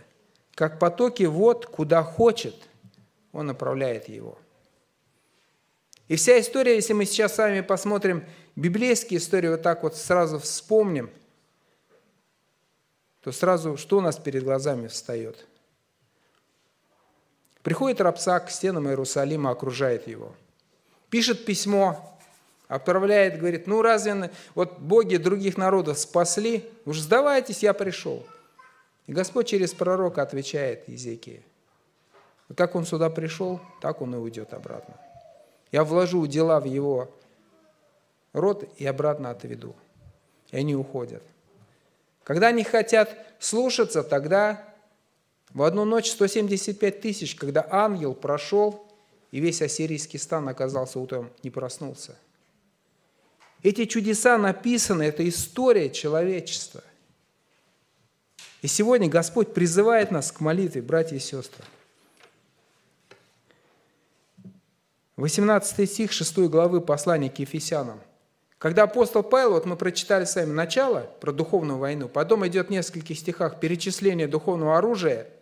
как 0.54 0.78
потоки 0.78 1.24
вод, 1.24 1.66
куда 1.66 2.04
хочет, 2.04 2.54
он 3.32 3.46
направляет 3.46 4.08
его». 4.08 4.38
И 6.06 6.14
вся 6.14 6.38
история, 6.38 6.76
если 6.76 6.92
мы 6.92 7.04
сейчас 7.04 7.34
с 7.34 7.38
вами 7.38 7.62
посмотрим 7.62 8.24
библейские 8.54 9.18
истории, 9.18 9.48
вот 9.48 9.62
так 9.62 9.82
вот 9.82 9.96
сразу 9.96 10.38
вспомним, 10.38 11.10
то 13.22 13.32
сразу 13.32 13.76
что 13.76 13.98
у 13.98 14.00
нас 14.00 14.16
перед 14.18 14.44
глазами 14.44 14.86
встает– 14.86 15.48
Приходит 17.62 18.00
Рапсак 18.00 18.46
к 18.46 18.50
стенам 18.50 18.88
Иерусалима, 18.88 19.50
окружает 19.50 20.06
его. 20.06 20.32
Пишет 21.10 21.44
письмо, 21.44 22.18
отправляет, 22.68 23.38
говорит, 23.38 23.66
ну 23.66 23.82
разве 23.82 24.30
вот 24.54 24.78
боги 24.78 25.16
других 25.16 25.56
народов 25.56 25.98
спасли? 25.98 26.68
Уж 26.84 27.00
сдавайтесь, 27.00 27.62
я 27.62 27.72
пришел. 27.72 28.26
И 29.06 29.12
Господь 29.12 29.48
через 29.48 29.72
пророка 29.72 30.22
отвечает 30.22 30.88
Езекии. 30.88 31.42
Как 32.54 32.74
он 32.74 32.86
сюда 32.86 33.10
пришел, 33.10 33.60
так 33.80 34.00
он 34.00 34.14
и 34.14 34.18
уйдет 34.18 34.54
обратно. 34.54 34.94
Я 35.72 35.84
вложу 35.84 36.26
дела 36.26 36.60
в 36.60 36.64
его 36.64 37.10
рот 38.32 38.64
и 38.76 38.86
обратно 38.86 39.30
отведу. 39.30 39.74
И 40.50 40.56
они 40.56 40.74
уходят. 40.74 41.22
Когда 42.24 42.48
они 42.48 42.64
хотят 42.64 43.14
слушаться, 43.38 44.02
тогда 44.02 44.62
в 45.54 45.62
одну 45.62 45.84
ночь 45.84 46.10
175 46.10 47.00
тысяч, 47.00 47.34
когда 47.34 47.66
ангел 47.70 48.14
прошел, 48.14 48.86
и 49.30 49.40
весь 49.40 49.62
ассирийский 49.62 50.18
стан 50.18 50.48
оказался 50.48 50.98
утром, 50.98 51.30
не 51.42 51.50
проснулся. 51.50 52.16
Эти 53.62 53.86
чудеса 53.86 54.38
написаны, 54.38 55.04
это 55.04 55.28
история 55.28 55.90
человечества. 55.90 56.82
И 58.62 58.66
сегодня 58.66 59.08
Господь 59.08 59.54
призывает 59.54 60.10
нас 60.10 60.32
к 60.32 60.40
молитве, 60.40 60.82
братья 60.82 61.16
и 61.16 61.20
сестры. 61.20 61.64
18 65.16 65.90
стих 65.90 66.12
6 66.12 66.38
главы 66.38 66.80
послания 66.80 67.30
к 67.30 67.38
Ефесянам. 67.38 68.00
Когда 68.58 68.84
апостол 68.84 69.22
Павел, 69.22 69.52
вот 69.52 69.66
мы 69.66 69.76
прочитали 69.76 70.24
с 70.24 70.36
вами 70.36 70.52
начало 70.52 71.10
про 71.20 71.32
духовную 71.32 71.78
войну, 71.78 72.08
потом 72.08 72.46
идет 72.46 72.68
в 72.68 72.70
нескольких 72.70 73.18
стихах 73.18 73.60
перечисление 73.60 74.28
духовного 74.28 74.76
оружия– 74.76 75.26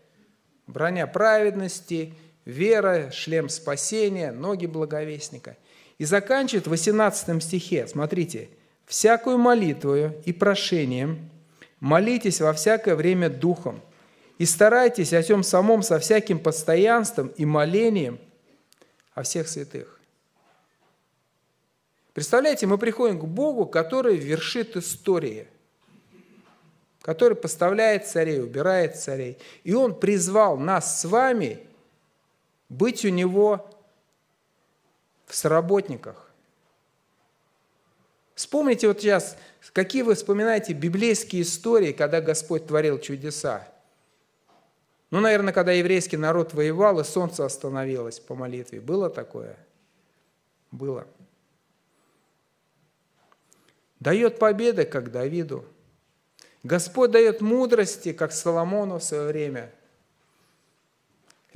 броня 0.67 1.07
праведности, 1.07 2.15
вера, 2.45 3.11
шлем 3.11 3.49
спасения, 3.49 4.33
ноги 4.33 4.67
благовестника. 4.67 5.57
И 5.99 6.05
заканчивает 6.05 6.67
в 6.67 6.71
18 6.71 7.43
стихе, 7.43 7.87
смотрите, 7.87 8.51
«Всякую 8.87 9.39
молитвою 9.39 10.15
и 10.25 10.33
прошением 10.33 11.31
молитесь 11.81 12.41
во 12.41 12.53
всякое 12.53 12.95
время 12.95 13.29
духом, 13.29 13.81
и 14.39 14.45
старайтесь 14.45 15.13
о 15.13 15.23
всем 15.23 15.43
самом 15.43 15.83
со 15.83 15.99
всяким 15.99 16.39
постоянством 16.39 17.29
и 17.29 17.45
молением 17.45 18.19
о 19.15 19.23
всех 19.23 19.49
святых». 19.49 19.99
Представляете, 22.13 22.67
мы 22.67 22.79
приходим 22.79 23.19
к 23.19 23.25
Богу, 23.25 23.67
который 23.67 24.17
вершит 24.17 24.77
истории, 24.77 25.49
который 27.07 27.37
поставляет 27.37 28.09
царей, 28.09 28.43
убирает 28.43 28.97
царей. 28.97 29.39
И 29.63 29.73
Он 29.73 29.95
призвал 29.95 30.57
нас 30.57 31.01
с 31.01 31.05
вами 31.05 31.65
быть 32.69 33.05
у 33.05 33.11
Него 33.11 33.71
в 35.25 35.37
соработниках. 35.37 36.29
Вспомните 38.35 38.89
вот 38.89 39.01
сейчас, 39.01 39.39
какие 39.73 40.03
вы 40.03 40.17
вспоминаете 40.17 40.73
библейские 40.73 41.43
истории, 41.43 41.93
когда 41.93 42.21
Господь 42.21 42.67
творил 42.67 42.99
чудеса. 42.99 43.69
Ну, 45.13 45.21
наверное, 45.21 45.55
когда 45.55 45.71
еврейский 45.71 46.17
народ 46.17 46.55
воевал, 46.55 46.99
и 46.99 47.05
солнце 47.05 47.45
остановилось 47.45 48.19
по 48.19 48.35
молитве. 48.35 48.81
Было 48.81 49.11
такое? 49.11 49.57
Было. 50.73 51.07
Дает 54.01 54.41
победы, 54.41 54.85
как 54.85 55.13
Давиду. 55.13 55.65
Господь 56.67 57.11
дает 57.11 57.41
мудрости, 57.41 58.13
как 58.13 58.33
Соломону 58.33 58.99
в 58.99 59.05
свое 59.05 59.27
время– 59.27 59.73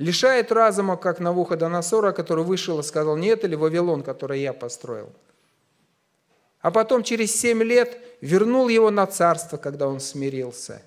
лишает 0.01 0.51
разума, 0.51 0.97
как 0.97 1.19
Навуходоносора, 1.19 2.11
который 2.11 2.43
вышел 2.43 2.79
и 2.79 2.83
сказал, 2.83 3.15
нет 3.17 3.43
или 3.43 3.55
Вавилон, 3.55 4.01
который 4.01 4.41
я 4.41 4.51
построил. 4.51 5.11
А 6.59 6.71
потом 6.71 7.03
через 7.03 7.39
семь 7.39 7.63
лет 7.63 7.99
вернул 8.19 8.67
его 8.67 8.89
на 8.89 9.05
царство, 9.05 9.57
когда 9.57 9.87
он 9.87 9.99
смирился, 9.99 10.81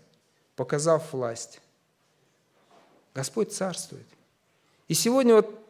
показав 0.56 1.12
власть. 1.12 1.60
Господь 3.14 3.52
царствует. 3.52 4.06
И 4.88 4.94
сегодня 4.94 5.34
вот 5.34 5.60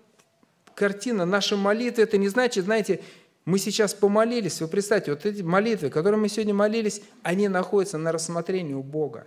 картина 0.74 1.26
нашей 1.26 1.58
молитвы, 1.58 2.02
это 2.02 2.16
не 2.16 2.28
значит, 2.28 2.64
знаете, 2.64 3.02
мы 3.44 3.58
сейчас 3.58 3.92
помолились, 3.92 4.60
вы 4.60 4.68
представьте, 4.68 5.12
вот 5.12 5.26
эти 5.26 5.42
молитвы, 5.42 5.90
которые 5.90 6.18
мы 6.18 6.28
сегодня 6.28 6.54
молились, 6.54 7.02
они 7.22 7.48
находятся 7.48 7.98
на 7.98 8.10
рассмотрении 8.10 8.74
у 8.74 8.82
Бога. 8.82 9.26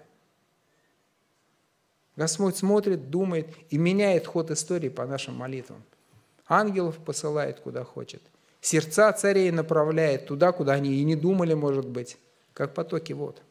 Господь 2.16 2.58
смотрит, 2.58 3.12
думает 3.12 3.48
и 3.70 3.78
меняет 3.78 4.26
ход 4.26 4.50
истории 4.50 4.90
по 4.90 5.06
нашим 5.06 5.36
молитвам. 5.36 5.84
Ангелов 6.48 6.98
посылает 6.98 7.60
куда 7.60 7.84
хочет. 7.84 8.24
Сердца 8.60 9.14
царей 9.14 9.52
направляет 9.52 10.26
туда, 10.26 10.52
куда 10.52 10.74
они 10.74 10.96
и 10.96 11.04
не 11.04 11.16
думали, 11.16 11.54
может 11.54 11.88
быть, 11.88 12.18
как 12.54 12.74
потоки 12.74 13.14
вод. 13.14 13.44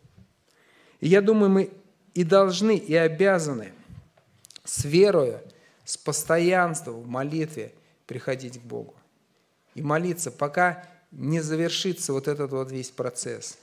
И 0.99 1.07
я 1.07 1.21
думаю, 1.21 1.49
мы 1.49 1.71
и 2.15 2.25
должны, 2.25 2.77
и 2.77 2.95
обязаны 2.97 3.73
с 4.65 4.85
верою, 4.85 5.41
с 5.85 5.97
постоянством 5.97 7.03
в 7.03 7.07
молитве 7.07 7.73
приходить 8.07 8.61
к 8.61 8.65
Богу. 8.65 8.97
И 9.77 9.83
молиться, 9.83 10.33
пока 10.33 10.85
не 11.13 11.41
завершится 11.41 12.13
вот 12.13 12.27
этот 12.27 12.51
вот 12.51 12.73
весь 12.73 12.91
процесс. 12.91 13.59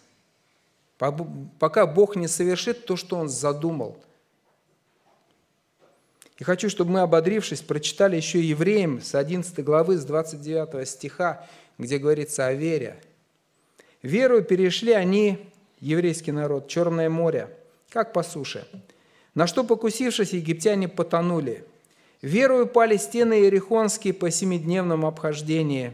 Пока 0.97 1.85
Бог 1.85 2.15
не 2.15 2.29
совершит 2.29 2.85
то, 2.85 2.95
что 2.95 3.17
Он 3.17 3.27
задумал– 3.27 4.01
и 6.39 6.43
хочу, 6.43 6.69
чтобы 6.69 6.91
мы, 6.91 7.01
ободрившись, 7.01 7.61
прочитали 7.61 8.15
еще 8.15 8.41
Евреям 8.41 9.01
с 9.01 9.15
11 9.15 9.63
главы, 9.63 9.97
с 9.97 10.05
29 10.05 10.87
стиха, 10.87 11.47
где 11.77 11.97
говорится 11.97 12.47
о 12.47 12.53
вере. 12.53 12.97
«Верою 14.01 14.43
перешли 14.43 14.91
они, 14.91 15.49
еврейский 15.79 16.31
народ, 16.31 16.67
Черное 16.67 17.09
море, 17.09 17.49
как 17.89 18.11
по 18.11 18.23
суше, 18.23 18.67
на 19.35 19.47
что, 19.47 19.63
покусившись, 19.63 20.33
египтяне 20.33 20.87
потонули. 20.87 21.63
Верою 22.21 22.67
пали 22.67 22.97
стены 22.97 23.39
Иерихонские 23.41 24.13
по 24.13 24.29
семидневном 24.29 25.05
обхождении. 25.05 25.93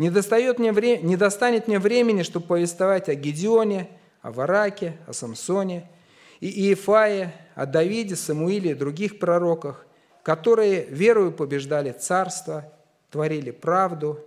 Не, 0.00 0.10
достает 0.10 0.58
мне 0.58 0.72
вре... 0.72 0.98
не 0.98 1.16
достанет 1.16 1.68
мне 1.68 1.78
времени, 1.78 2.22
чтобы 2.22 2.46
повествовать 2.46 3.08
о 3.08 3.14
Гедеоне, 3.14 3.88
о 4.22 4.32
Вараке, 4.32 4.96
о 5.06 5.12
Самсоне– 5.12 5.88
и 6.40 6.48
Иефае, 6.48 7.32
о 7.54 7.66
Давиде, 7.66 8.16
Самуиле 8.16 8.70
и 8.70 8.74
других 8.74 9.18
пророках, 9.18 9.86
которые 10.22 10.86
верою 10.86 11.32
побеждали 11.32 11.92
царство, 11.92 12.72
творили 13.10 13.50
правду, 13.50 14.20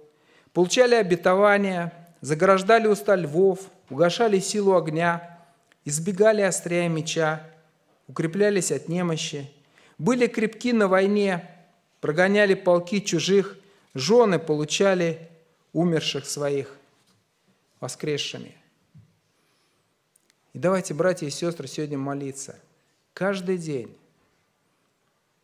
получали 0.53 0.95
обетования, 0.95 1.91
заграждали 2.21 2.87
уста 2.87 3.15
львов, 3.15 3.59
угошали 3.89 4.39
силу 4.39 4.75
огня, 4.75 5.39
избегали 5.85 6.41
острия 6.41 6.87
меча, 6.87 7.41
укреплялись 8.07 8.71
от 8.71 8.87
немощи, 8.87 9.51
были 9.97 10.27
крепки 10.27 10.71
на 10.71 10.87
войне, 10.87 11.49
прогоняли 11.99 12.53
полки 12.53 13.01
чужих, 13.01 13.57
жены 13.95 14.37
получали 14.37 15.29
умерших 15.73 16.25
своих 16.25 16.77
воскресшими. 17.79 18.55
И 20.53 20.59
давайте, 20.59 20.93
братья 20.93 21.25
и 21.25 21.31
сестры, 21.31 21.67
сегодня 21.67 21.97
молиться. 21.97 22.59
Каждый 23.13 23.57
день. 23.57 23.97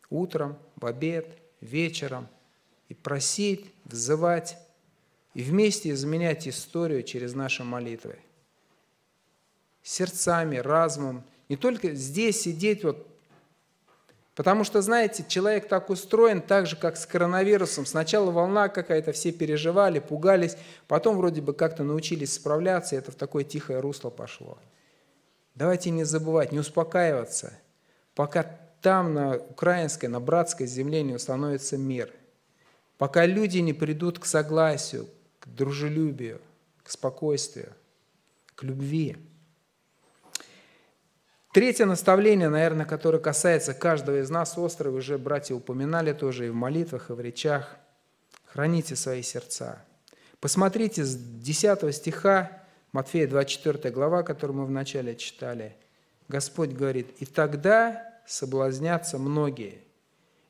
Утром, 0.08 0.56
в 0.76 0.86
обед, 0.86 1.36
вечером. 1.60 2.28
И 2.88 2.94
просить, 2.94 3.72
взывать. 3.84 4.56
И 5.34 5.42
вместе 5.42 5.90
изменять 5.90 6.48
историю 6.48 7.02
через 7.02 7.34
наши 7.34 7.64
молитвы. 7.64 8.18
Сердцами, 9.82 10.56
разумом. 10.56 11.24
Не 11.48 11.56
только 11.56 11.94
здесь 11.94 12.40
сидеть 12.40 12.84
вот 12.84 13.09
Потому 14.34 14.64
что, 14.64 14.80
знаете, 14.80 15.24
человек 15.26 15.68
так 15.68 15.90
устроен, 15.90 16.40
так 16.40 16.66
же, 16.66 16.76
как 16.76 16.96
с 16.96 17.04
коронавирусом. 17.04 17.84
Сначала 17.84 18.30
волна 18.30 18.68
какая-то, 18.68 19.12
все 19.12 19.32
переживали, 19.32 19.98
пугались, 19.98 20.56
потом 20.86 21.16
вроде 21.16 21.40
бы 21.40 21.52
как-то 21.52 21.82
научились 21.82 22.34
справляться, 22.34 22.94
и 22.94 22.98
это 22.98 23.10
в 23.10 23.16
такое 23.16 23.44
тихое 23.44 23.80
русло 23.80 24.10
пошло. 24.10 24.58
Давайте 25.54 25.90
не 25.90 26.04
забывать, 26.04 26.52
не 26.52 26.60
успокаиваться, 26.60 27.52
пока 28.14 28.44
там, 28.80 29.12
на 29.12 29.36
украинской, 29.36 30.06
на 30.06 30.20
братской 30.20 30.66
земле 30.66 31.02
не 31.02 31.14
установится 31.14 31.76
мир. 31.76 32.10
Пока 32.98 33.26
люди 33.26 33.58
не 33.58 33.72
придут 33.72 34.18
к 34.18 34.24
согласию, 34.24 35.06
к 35.38 35.48
дружелюбию, 35.48 36.40
к 36.82 36.90
спокойствию, 36.90 37.72
к 38.54 38.62
любви. 38.62 39.16
Третье 41.52 41.84
наставление, 41.84 42.48
наверное, 42.48 42.86
которое 42.86 43.18
касается 43.18 43.74
каждого 43.74 44.20
из 44.20 44.30
нас, 44.30 44.56
остров, 44.56 44.94
уже 44.94 45.18
братья 45.18 45.56
упоминали 45.56 46.12
тоже 46.12 46.46
и 46.46 46.50
в 46.50 46.54
молитвах, 46.54 47.10
и 47.10 47.12
в 47.12 47.18
речах. 47.20 47.76
Храните 48.44 48.94
свои 48.94 49.22
сердца. 49.22 49.84
Посмотрите 50.38 51.04
с 51.04 51.16
10 51.16 51.92
стиха 51.92 52.62
Матфея 52.92 53.26
24 53.26 53.92
глава, 53.92 54.22
которую 54.22 54.60
мы 54.60 54.66
вначале 54.66 55.16
читали, 55.16 55.74
Господь 56.28 56.70
говорит, 56.70 57.08
«И 57.18 57.26
тогда 57.26 58.00
соблазнятся 58.28 59.18
многие, 59.18 59.78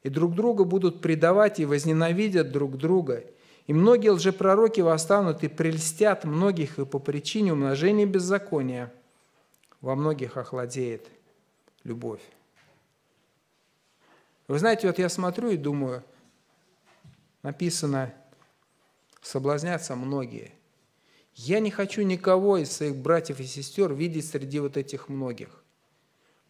и 0.03 0.11
друг 0.11 0.35
друга 0.35 0.65
будут 0.65 1.01
предавать 1.01 1.61
и 1.61 1.65
возненавидят 1.65 2.53
друг 2.53 2.77
друга, 2.77 3.25
и 3.67 3.73
многие 3.73 4.11
лжепророки 4.11 4.83
восстанут 4.83 5.45
и 5.45 5.49
прельстят 5.49 6.25
многих, 6.25 6.79
и 6.79 6.85
по 6.85 6.99
причине 6.99 7.55
умножения 7.55 8.05
беззакония 8.05 8.93
во 9.81 9.95
многих 9.95 10.37
охладеет 10.37 11.07
любовь». 11.85 12.23
Вы 14.49 14.59
знаете, 14.59 14.87
вот 14.87 14.99
я 14.99 15.09
смотрю 15.09 15.51
и 15.51 15.57
думаю, 15.57 16.03
написано, 17.43 18.13
соблазнятся 19.23 19.95
многие– 19.95 20.53
я 21.43 21.61
не 21.61 21.71
хочу 21.71 22.03
никого 22.03 22.59
из 22.59 22.71
своих 22.71 22.97
братьев 22.97 23.41
и 23.41 23.45
сестер 23.45 23.95
видеть 23.95 24.29
среди 24.29 24.59
вот 24.59 24.77
этих 24.77 25.09
многих. 25.09 25.63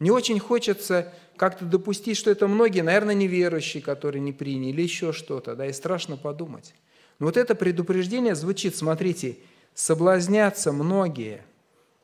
Мне 0.01 0.13
очень 0.13 0.41
хочется 0.41 1.13
как-то 1.37 1.65
допустить, 1.65 2.17
что 2.17 2.31
это 2.31 2.49
многие, 2.49 2.81
наверное, 2.81 3.15
неверующие, 3.15 3.83
которые 3.83 4.21
не 4.21 4.33
приняли, 4.33 4.83
еще 4.83 5.13
что-то, 5.13 5.55
да, 5.55 5.67
и 5.67 5.73
страшно 5.73 6.17
подумать. 6.17 6.75
Но 7.19 7.27
вот 7.27 7.37
это 7.37 7.55
предупреждение 7.55 8.35
звучит, 8.35 8.75
смотрите, 8.75 9.39
соблазнятся 9.75 10.73
многие, 10.73 11.45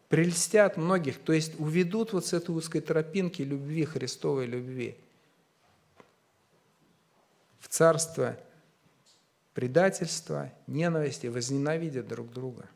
прельстят 0.09 0.77
многих, 0.77 1.19
то 1.19 1.33
есть 1.33 1.59
уведут 1.59 2.13
вот 2.13 2.27
с 2.27 2.33
этой 2.33 2.55
узкой 2.55 2.81
тропинки 2.81 3.43
любви, 3.43 3.85
Христовой 3.85 4.47
любви 4.47 4.97
в 7.67 7.69
царство 7.69 8.39
предательства, 9.53 10.53
ненависти, 10.69 11.27
возненавидят 11.27 12.07
друг 12.07 12.33
друга. 12.33 12.69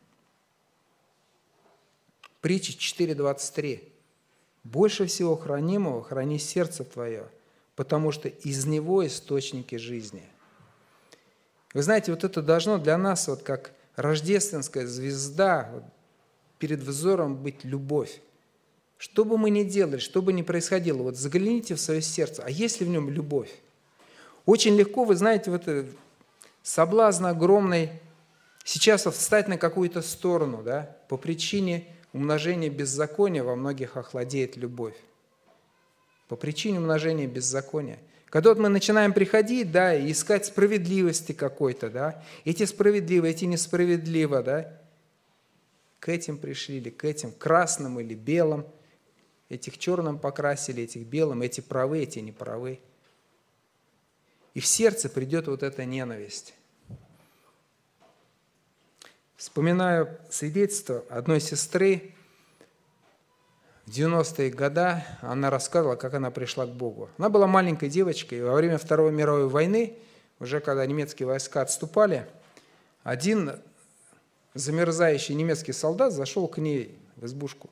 Притча 2.40 2.73
4.23. 2.73 3.85
«Больше 4.64 5.07
всего 5.07 5.37
хранимого 5.37 6.03
храни 6.03 6.38
сердце 6.38 6.85
твое, 6.85 7.29
потому 7.77 8.11
что 8.11 8.29
из 8.29 8.66
него 8.66 9.07
источники 9.07 9.77
жизни». 9.77 10.25
Вы 11.73 11.83
знаете, 11.83 12.11
вот 12.11 12.25
это 12.25 12.43
должно 12.43 12.79
для 12.79 12.99
нас, 12.99 13.29
вот 13.29 13.43
как 13.43 13.73
рождественская 13.95 14.87
звезда, 14.87 15.71
вот, 15.73 15.85
перед 16.61 16.81
взором 16.81 17.37
быть 17.37 17.64
любовь. 17.64 18.20
Что 18.99 19.25
бы 19.25 19.38
мы 19.38 19.51
ни 19.51 19.64
делали, 19.64 19.96
что 19.96 20.20
бы 20.20 20.33
ни 20.33 20.42
происходило, 20.42 21.03
вот 21.03 21.16
загляните 21.16 21.75
в 21.75 21.81
свое 21.81 22.03
сердце, 22.03 22.42
а 22.46 22.51
есть 22.51 22.81
ли 22.81 22.87
в 22.87 22.90
нем 22.90 23.09
любовь? 23.09 23.51
Очень 24.44 24.77
легко, 24.77 25.05
вы 25.05 25.16
знаете, 25.16 25.51
вот 25.51 25.64
соблазн 26.62 27.27
огромный 27.27 27.90
сейчас 28.64 29.07
встать 29.07 29.49
на 29.49 29.57
какую-то 29.57 30.03
сторону, 30.03 30.62
да, 30.62 30.96
по 31.09 31.16
причине 31.16 31.87
умножения 32.12 32.68
беззакония 32.68 33.42
во 33.42 33.57
многих 33.57 33.96
охладеет 33.96 34.57
любовь. 34.57 34.96
По 36.29 36.37
причине 36.37 36.79
умножения 36.79 37.27
беззакония. 37.27 37.99
Когда 38.27 38.51
вот 38.51 38.59
мы 38.59 38.68
начинаем 38.68 39.14
приходить, 39.14 39.73
да, 39.73 39.94
и 39.94 40.12
искать 40.12 40.44
справедливости 40.44 41.33
какой-то, 41.33 41.88
да, 41.88 42.23
эти 42.44 42.66
справедливо, 42.66 43.27
эти 43.27 43.46
несправедливо, 43.46 44.42
да, 44.42 44.80
к 46.01 46.09
этим 46.09 46.39
пришли, 46.39 46.79
или 46.79 46.91
к 46.91 47.05
этим, 47.05 47.31
красным 47.31 48.01
или 48.01 48.15
белым, 48.15 48.67
этих 49.51 49.79
черным 49.79 50.19
покрасили, 50.19 50.83
этих 50.85 51.07
белым, 51.07 51.43
эти 51.43 51.61
правы, 51.61 52.01
эти 52.01 52.19
неправы. 52.19 52.81
И 54.55 54.61
в 54.61 54.67
сердце 54.67 55.09
придет 55.09 55.47
вот 55.47 55.63
эта 55.63 55.85
ненависть. 55.85 56.55
Вспоминаю 59.37 60.19
свидетельство 60.31 61.05
одной 61.09 61.41
сестры, 61.41 62.15
в 63.87 63.93
90-е 63.93 64.51
годы 64.51 65.03
она 65.21 65.51
рассказывала, 65.51 65.97
как 65.97 66.15
она 66.15 66.31
пришла 66.31 66.65
к 66.65 66.71
Богу. 66.71 67.11
Она 67.19 67.29
была 67.29 67.49
маленькой 67.49 67.89
девочкой, 67.89 68.39
и 68.39 68.43
во 68.43 68.55
время 68.55 68.79
Второй 68.79 69.11
мировой 69.11 69.49
войны, 69.49 69.99
уже 70.39 70.61
когда 70.61 70.87
немецкие 70.87 71.27
войска 71.27 71.63
отступали, 71.63 72.27
один 73.03 73.61
замерзающий 74.55 75.35
немецкий 75.35 75.73
солдат 75.73 76.13
зашел 76.13 76.49
к 76.49 76.59
ней 76.59 76.99
в 77.17 77.27
избушку. 77.27 77.71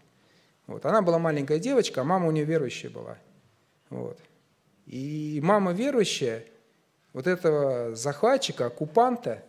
Вот. 0.66 0.84
Она 0.86 1.02
была 1.02 1.18
маленькая 1.18 1.58
девочка, 1.58 2.02
а 2.02 2.04
мама 2.04 2.28
у 2.28 2.30
нее 2.30 2.44
верующая 2.44 2.90
была. 2.90 3.18
Вот. 3.90 4.18
И 4.86 5.40
мама 5.42 5.72
верующая 5.72 6.44
вот 7.12 7.26
этого 7.26 7.94
захватчика, 7.94 8.66
оккупанта, 8.66 9.42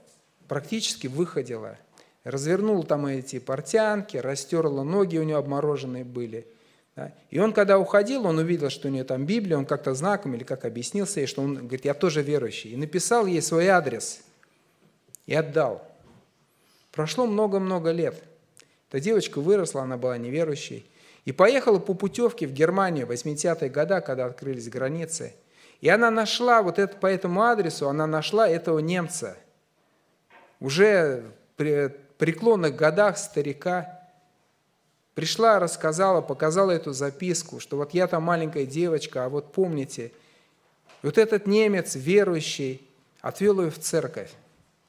практически 0.48 1.08
выходила– 1.08 1.78
развернул 2.24 2.84
там 2.84 3.06
эти 3.06 3.40
портянки, 3.40 4.18
растерла 4.18 4.84
ноги, 4.84 5.18
у 5.18 5.24
него 5.24 5.40
обмороженные 5.40 6.04
были. 6.04 6.48
Да? 6.96 7.14
И 7.30 7.40
он, 7.40 7.54
когда 7.54 7.80
уходил, 7.80 8.26
он 8.26 8.38
увидел, 8.38 8.70
что 8.70 8.88
у 8.88 8.92
нее 8.92 9.04
там 9.04 9.26
Библия, 9.26 9.58
он 9.58 9.66
как-то 9.66 9.94
знаком 9.94 10.36
или 10.36 10.44
как 10.44 10.66
объяснился 10.66 11.22
ей, 11.22 11.28
что 11.28 11.42
он 11.42 11.56
говорит, 11.56 11.86
я 11.86 11.94
тоже 11.94 12.22
верующий. 12.22 12.72
И 12.72 12.78
написал 12.78 13.26
ей 13.26 13.42
свой 13.42 13.68
адрес 13.68 14.22
и 15.26 15.34
отдал. 15.34 15.86
Прошло 16.92 17.28
много-много 17.28 17.92
лет. 17.92 18.24
Эта 18.90 19.00
девочка 19.00 19.40
выросла, 19.40 19.84
она 19.84 19.98
была 19.98 20.18
неверующей. 20.18 20.90
И 21.26 21.32
поехала 21.32 21.80
по 21.80 21.94
путевке 21.94 22.48
в 22.48 22.54
Германию 22.54 23.06
в 23.06 23.12
80-е 23.12 23.70
годы, 23.70 24.02
когда 24.02 24.26
открылись 24.26 24.70
границы. 24.70 25.34
И 25.82 25.90
она 25.90 26.10
нашла 26.12 26.62
вот 26.62 26.80
это, 26.80 26.98
по 26.98 27.08
этому 27.08 27.44
адресу, 27.44 27.88
она 27.88 28.08
нашла 28.08 28.50
этого 28.50 28.80
немца. 28.80 29.38
Уже 30.60 31.24
преклонных 31.56 32.76
годах 32.76 33.18
старика, 33.18 34.00
пришла, 35.14 35.60
рассказала, 35.60 36.22
показала 36.22 36.72
эту 36.72 36.94
записку, 36.94 37.60
что 37.60 37.78
вот 37.78 37.94
я 37.94 38.08
там 38.08 38.24
маленькая 38.24 38.66
девочка, 38.66 39.26
а 39.26 39.30
вот 39.30 39.52
помните, 39.54 40.12
вот 41.02 41.18
этот 41.18 41.48
немец, 41.48 41.96
верующий, 41.96 42.88
отвел 43.22 43.62
ее 43.62 43.70
в 43.70 43.80
церковь, 43.80 44.32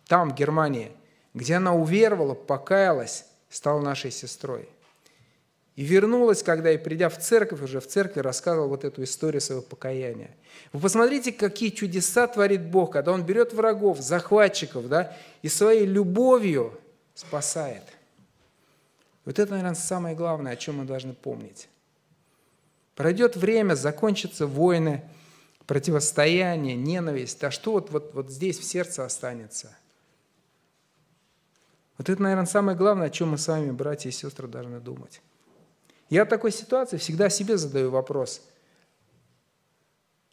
там, 0.07 0.31
в 0.31 0.35
Германии, 0.35 0.93
где 1.35 1.57
она 1.57 1.75
уверовала, 1.75 2.35
покаялась, 2.35 3.27
стала 3.49 3.81
нашей 3.81 4.11
сестрой. 4.11 4.69
И 5.77 5.83
вернулась, 5.83 6.43
когда 6.43 6.73
и 6.73 6.79
придя 6.79 7.09
в 7.09 7.19
церковь, 7.19 7.63
уже 7.63 7.81
в 7.81 7.87
церкви 7.87 8.21
рассказывал 8.21 8.69
вот 8.69 8.85
эту 8.85 9.03
историю 9.03 9.41
своего 9.41 9.63
покаяния. 9.63 10.31
Вы 10.73 10.81
посмотрите, 10.81 11.33
какие 11.33 11.71
чудеса 11.71 12.27
творит 12.27 12.67
Бог, 12.67 12.93
когда 12.93 13.13
Он 13.13 13.23
берет 13.23 13.53
врагов, 13.53 13.99
захватчиков, 14.01 14.89
да, 14.89 15.17
и 15.43 15.49
своей 15.49 15.87
любовью 15.87 16.79
спасает. 17.15 17.85
Вот 19.25 19.39
это, 19.39 19.53
наверное, 19.53 19.75
самое 19.75 20.17
главное, 20.17 20.53
о 20.53 20.57
чем 20.57 20.79
мы 20.79 20.85
должны 20.85 21.15
помнить. 21.15 21.69
Пройдет 22.95 23.37
время, 23.37 23.75
закончатся 23.75 24.47
войны, 24.47 25.03
противостояние, 25.67 26.75
ненависть. 26.77 27.43
А 27.45 27.51
что 27.51 27.73
вот, 27.73 27.91
вот, 27.91 28.13
вот 28.13 28.31
здесь 28.31 28.59
в 28.59 28.65
сердце 28.65 29.05
останется? 29.05 29.75
Вот 32.01 32.09
это, 32.09 32.23
наверное, 32.23 32.47
самое 32.47 32.79
главное, 32.79 33.09
о 33.09 33.11
чем 33.11 33.33
мы 33.33 33.37
с 33.37 33.47
вами, 33.47 33.73
братья 33.73 34.09
и 34.09 34.13
сестры, 34.13 34.49
должны 34.49 34.81
думать. 34.81 35.21
Я 36.09 36.25
в 36.25 36.29
такой 36.31 36.51
ситуации 36.51 36.97
всегда 36.97 37.29
себе 37.29 37.59
задаю 37.59 37.91
вопрос. 37.91 38.41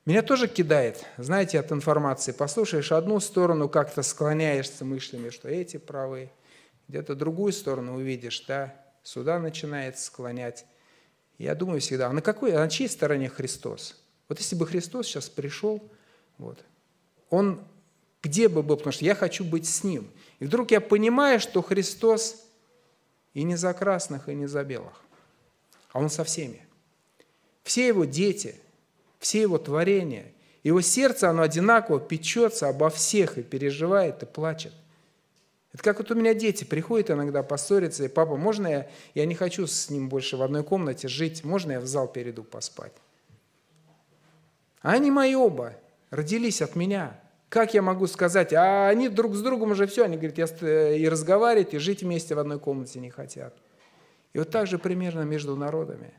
Меня 0.05 0.21
тоже 0.21 0.47
кидает, 0.47 1.03
знаете, 1.17 1.59
от 1.59 1.69
информации. 1.73 2.31
Послушаешь 2.31 2.93
одну 2.93 3.19
сторону, 3.19 3.67
как-то 3.67 4.01
склоняешься 4.01 4.85
мыслями, 4.85 5.29
что 5.29 5.49
эти 5.49 5.75
правы, 5.75 6.31
где-то 6.87 7.15
другую 7.15 7.51
сторону 7.51 7.95
увидишь, 7.95 8.45
да, 8.47 8.73
сюда 9.03 9.37
начинает 9.37 9.99
склонять. 9.99 10.65
Я 11.37 11.53
думаю 11.53 11.81
всегда, 11.81 12.07
а 12.07 12.13
на 12.13 12.21
какой, 12.21 12.53
а 12.53 12.59
на 12.59 12.69
чьей 12.69 12.87
стороне 12.87 13.27
Христос? 13.27 14.01
Вот 14.29 14.39
если 14.39 14.55
бы 14.55 14.65
Христос 14.65 15.07
сейчас 15.07 15.27
пришел, 15.27 15.83
вот, 16.37 16.63
он 17.29 17.59
где 18.23 18.47
бы 18.47 18.63
был, 18.63 18.77
потому 18.77 18.93
что 18.93 19.03
я 19.03 19.15
хочу 19.15 19.43
быть 19.43 19.67
с 19.67 19.83
Ним. 19.83 20.09
И 20.39 20.45
вдруг 20.45 20.71
я 20.71 20.81
понимаю, 20.81 21.39
что 21.39 21.61
Христос 21.61 22.43
и 23.33 23.43
не 23.43 23.55
за 23.55 23.73
красных, 23.73 24.29
и 24.29 24.35
не 24.35 24.47
за 24.47 24.63
белых, 24.63 25.03
а 25.91 25.99
Он 25.99 26.09
со 26.09 26.23
всеми. 26.23 26.65
Все 27.63 27.87
Его 27.87 28.05
дети, 28.05 28.55
все 29.19 29.41
Его 29.41 29.57
творения, 29.57 30.31
Его 30.63 30.81
сердце, 30.81 31.29
оно 31.29 31.41
одинаково 31.41 31.99
печется 31.99 32.69
обо 32.69 32.89
всех 32.89 33.37
и 33.37 33.43
переживает, 33.43 34.23
и 34.23 34.25
плачет– 34.25 34.73
это 35.77 35.83
как 35.83 35.99
вот 35.99 36.09
у 36.09 36.15
меня 36.15 36.33
дети 36.33 36.63
приходят 36.63 37.11
иногда 37.11 37.43
поссориться, 37.43 38.03
и 38.03 38.07
папа, 38.07 38.35
можно 38.35 38.67
я, 38.67 38.89
я 39.13 39.27
не 39.27 39.35
хочу 39.35 39.67
с 39.67 39.91
ним 39.91 40.09
больше 40.09 40.35
в 40.35 40.41
одной 40.41 40.63
комнате 40.63 41.07
жить, 41.07 41.43
можно 41.43 41.73
я 41.73 41.79
в 41.79 41.85
зал 41.85 42.07
перейду 42.07 42.43
поспать? 42.43 42.93
А 44.81 44.93
они 44.93 45.11
мои 45.11 45.35
оба, 45.35 45.75
родились 46.09 46.63
от 46.63 46.75
меня. 46.75 47.19
Как 47.49 47.73
я 47.73 47.81
могу 47.81 48.07
сказать, 48.07 48.53
а 48.53 48.89
они 48.89 49.07
друг 49.07 49.35
с 49.35 49.41
другом 49.41 49.71
уже 49.71 49.87
все, 49.87 50.03
они 50.03 50.17
говорят, 50.17 50.37
я 50.61 50.95
и 50.95 51.07
разговаривать, 51.07 51.73
и 51.73 51.77
жить 51.77 52.03
вместе 52.03 52.35
в 52.35 52.39
одной 52.39 52.59
комнате 52.59 52.99
не 52.99 53.09
хотят. 53.09 53.55
И 54.33 54.39
вот 54.39 54.49
так 54.49 54.67
же 54.67 54.77
примерно 54.77 55.21
между 55.21 55.55
народами. 55.55 56.13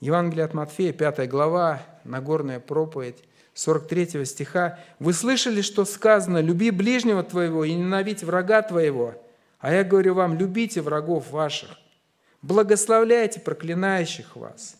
Евангелие 0.00 0.44
от 0.44 0.54
Матфея, 0.54 0.92
5 0.92 1.28
глава, 1.28 1.82
Нагорная 2.04 2.60
проповедь. 2.60 3.22
43 3.52 4.24
стиха, 4.24 4.78
«Вы 5.00 5.12
слышали, 5.12 5.62
что 5.62 5.84
сказано, 5.84 6.40
люби 6.40 6.70
ближнего 6.70 7.24
твоего 7.24 7.64
и 7.64 7.74
ненавидь 7.74 8.22
врага 8.22 8.62
твоего, 8.62 9.20
а 9.58 9.74
я 9.74 9.82
говорю 9.82 10.14
вам, 10.14 10.38
любите 10.38 10.80
врагов 10.80 11.32
ваших, 11.32 11.70
благословляйте 12.40 13.40
проклинающих 13.40 14.36
вас, 14.36 14.76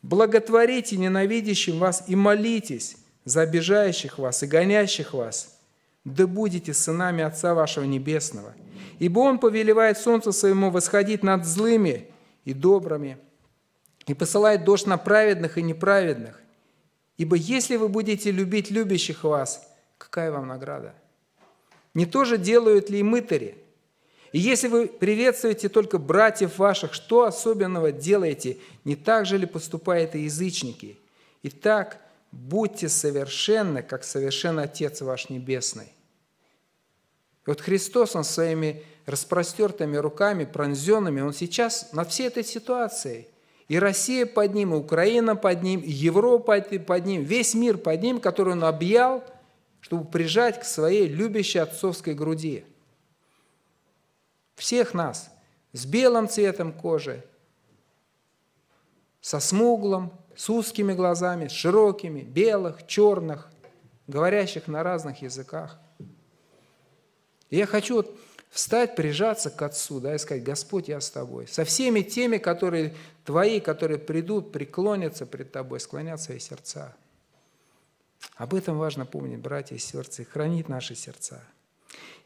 благотворите 0.00 0.96
ненавидящим 0.96 1.78
вас 1.78 2.04
и 2.08 2.16
молитесь 2.16 3.01
за 3.24 3.42
обижающих 3.42 4.18
вас 4.18 4.42
и 4.42 4.46
гонящих 4.46 5.14
вас, 5.14 5.58
да 6.04 6.26
будете 6.26 6.74
сынами 6.74 7.22
Отца 7.22 7.54
вашего 7.54 7.84
Небесного. 7.84 8.54
Ибо 8.98 9.20
Он 9.20 9.38
повелевает 9.38 9.98
солнцу 9.98 10.32
своему 10.32 10.70
восходить 10.70 11.22
над 11.22 11.44
злыми 11.44 12.08
и 12.44 12.52
добрыми, 12.52 13.18
и 14.06 14.14
посылает 14.14 14.64
дождь 14.64 14.86
на 14.86 14.98
праведных 14.98 15.58
и 15.58 15.62
неправедных. 15.62 16.40
Ибо 17.16 17.36
если 17.36 17.76
вы 17.76 17.88
будете 17.88 18.30
любить 18.30 18.70
любящих 18.70 19.22
вас, 19.24 19.68
какая 19.98 20.32
вам 20.32 20.48
награда? 20.48 20.94
Не 21.94 22.06
то 22.06 22.24
же 22.24 22.38
делают 22.38 22.90
ли 22.90 23.00
и 23.00 23.02
мытари? 23.02 23.58
И 24.32 24.38
если 24.38 24.68
вы 24.68 24.86
приветствуете 24.86 25.68
только 25.68 25.98
братьев 25.98 26.58
ваших, 26.58 26.94
что 26.94 27.24
особенного 27.24 27.92
делаете? 27.92 28.56
Не 28.84 28.96
так 28.96 29.26
же 29.26 29.36
ли 29.36 29.46
поступают 29.46 30.14
и 30.14 30.20
язычники? 30.20 30.98
Итак, 31.42 32.00
будьте 32.32 32.88
совершенны, 32.88 33.82
как 33.82 34.02
совершен 34.02 34.58
Отец 34.58 35.00
ваш 35.02 35.28
Небесный. 35.28 35.92
И 37.46 37.50
вот 37.50 37.60
Христос, 37.60 38.16
Он 38.16 38.24
своими 38.24 38.82
распростертыми 39.06 39.96
руками, 39.96 40.44
пронзенными, 40.44 41.20
Он 41.20 41.32
сейчас 41.32 41.92
над 41.92 42.10
всей 42.10 42.28
этой 42.28 42.44
ситуацией 42.44 43.28
и 43.68 43.78
Россия 43.78 44.26
под 44.26 44.54
ним, 44.54 44.74
и 44.74 44.76
Украина 44.76 45.34
под 45.36 45.62
ним, 45.62 45.80
и 45.80 45.90
Европа 45.90 46.60
под 46.60 47.06
ним, 47.06 47.22
весь 47.22 47.54
мир 47.54 47.78
под 47.78 48.02
ним, 48.02 48.20
который 48.20 48.52
он 48.52 48.64
объял, 48.64 49.24
чтобы 49.80 50.04
прижать 50.04 50.60
к 50.60 50.64
своей 50.64 51.08
любящей 51.08 51.60
отцовской 51.60 52.14
груди. 52.14 52.64
Всех 54.56 54.94
нас 54.94 55.30
с 55.72 55.86
белым 55.86 56.28
цветом 56.28 56.72
кожи, 56.72 57.24
со 59.22 59.40
смуглым, 59.40 60.12
с 60.36 60.48
узкими 60.50 60.92
глазами, 60.92 61.48
с 61.48 61.52
широкими, 61.52 62.22
белых, 62.22 62.86
черных, 62.86 63.50
говорящих 64.06 64.68
на 64.68 64.82
разных 64.82 65.22
языках. 65.22 65.78
И 67.50 67.56
я 67.56 67.66
хочу 67.66 67.96
вот 67.96 68.16
встать, 68.50 68.96
прижаться 68.96 69.50
к 69.50 69.60
Отцу, 69.62 70.00
да, 70.00 70.14
и 70.14 70.18
сказать, 70.18 70.42
Господь, 70.42 70.88
я 70.88 71.00
с 71.00 71.10
тобой. 71.10 71.46
Со 71.48 71.64
всеми 71.64 72.00
теми, 72.00 72.38
которые 72.38 72.94
твои, 73.24 73.60
которые 73.60 73.98
придут, 73.98 74.52
преклонятся 74.52 75.26
пред 75.26 75.52
тобой, 75.52 75.80
склонят 75.80 76.20
свои 76.20 76.38
сердца. 76.38 76.94
Об 78.36 78.54
этом 78.54 78.78
важно 78.78 79.06
помнить, 79.06 79.40
братья 79.40 79.74
и 79.74 79.78
сестры, 79.78 80.24
и 80.24 80.26
хранить 80.26 80.68
наши 80.68 80.94
сердца. 80.94 81.42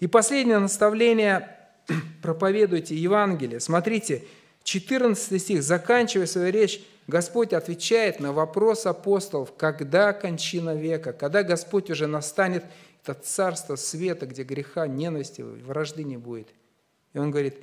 И 0.00 0.06
последнее 0.06 0.58
наставление– 0.58 1.56
проповедуйте 2.22 2.94
Евангелие. 2.94 3.60
Смотрите, 3.60 4.24
14 4.64 5.40
стих, 5.40 5.62
заканчивая 5.62 6.26
свою 6.26 6.52
речь, 6.52 6.84
Господь 7.06 7.52
отвечает 7.52 8.18
на 8.18 8.32
вопрос 8.32 8.84
апостолов, 8.86 9.54
когда 9.56 10.12
кончина 10.12 10.74
века, 10.74 11.12
когда 11.12 11.42
Господь 11.42 11.90
уже 11.90 12.06
настанет, 12.06 12.64
это 13.02 13.14
царство 13.14 13.76
света, 13.76 14.26
где 14.26 14.42
греха, 14.42 14.88
ненависти, 14.88 15.42
вражды 15.42 16.02
не 16.02 16.16
будет. 16.16 16.48
И 17.12 17.18
он 17.18 17.30
говорит, 17.30 17.56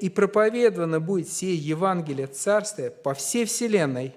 и 0.00 0.08
проповедовано 0.08 1.00
будет 1.00 1.28
сие 1.28 1.54
Евангелие 1.54 2.26
Царствия 2.26 2.90
по 2.90 3.12
всей 3.12 3.44
вселенной, 3.44 4.14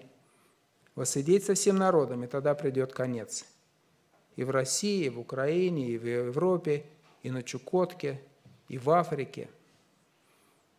воссидеть 0.95 1.43
со 1.43 1.53
всем 1.53 1.75
народом, 1.75 2.23
и 2.23 2.27
тогда 2.27 2.55
придет 2.55 2.93
конец. 2.93 3.45
И 4.37 4.43
в 4.43 4.51
России, 4.51 5.05
и 5.05 5.09
в 5.09 5.19
Украине, 5.19 5.89
и 5.89 5.97
в 5.97 6.07
Европе, 6.07 6.85
и 7.23 7.31
на 7.31 7.43
Чукотке, 7.43 8.21
и 8.69 8.77
в 8.77 8.89
Африке. 8.89 9.49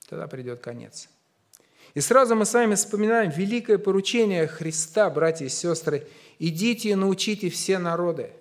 Тогда 0.09 0.26
придет 0.26 0.61
конец. 0.61 1.11
И 1.97 2.01
сразу 2.03 2.36
мы 2.36 2.44
с 2.44 2.53
вами 2.53 2.74
вспоминаем 2.74 3.30
великое 3.30 3.78
поручение 3.78 4.47
Христа, 4.47 5.09
братья 5.09 5.47
и 5.47 5.49
сестры. 5.49 6.07
«Идите 6.38 6.90
и 6.90 6.94
научите 6.94 7.49
все 7.49 7.78
народы». 7.78 8.32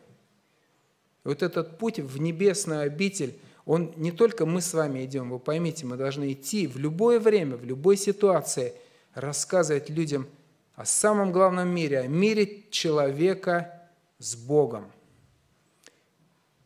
Вот 1.23 1.41
этот 1.41 1.77
путь 1.77 1.99
в 1.99 2.19
небесную 2.19 2.81
обитель, 2.81 3.33
он 3.65 3.93
не 3.95 4.11
только 4.11 4.45
мы 4.45 4.59
с 4.59 4.73
вами 4.73 5.05
идем, 5.05 5.29
вы 5.29 5.39
поймите, 5.39 5.85
мы 5.85 5.95
должны 5.95 6.33
идти 6.33 6.67
в 6.67 6.77
любое 6.77 7.17
время, 7.17 7.55
в 7.55 7.63
любой 7.63 7.95
ситуации, 7.95 8.73
рассказывать 9.13 9.89
людям 9.89 10.27
о 10.75 10.83
самом 10.83 11.31
главном 11.31 11.69
мире, 11.69 11.99
о 12.01 12.07
мире 12.07 12.63
человека 12.71 13.87
с 14.19 14.35
Богом. 14.35 14.91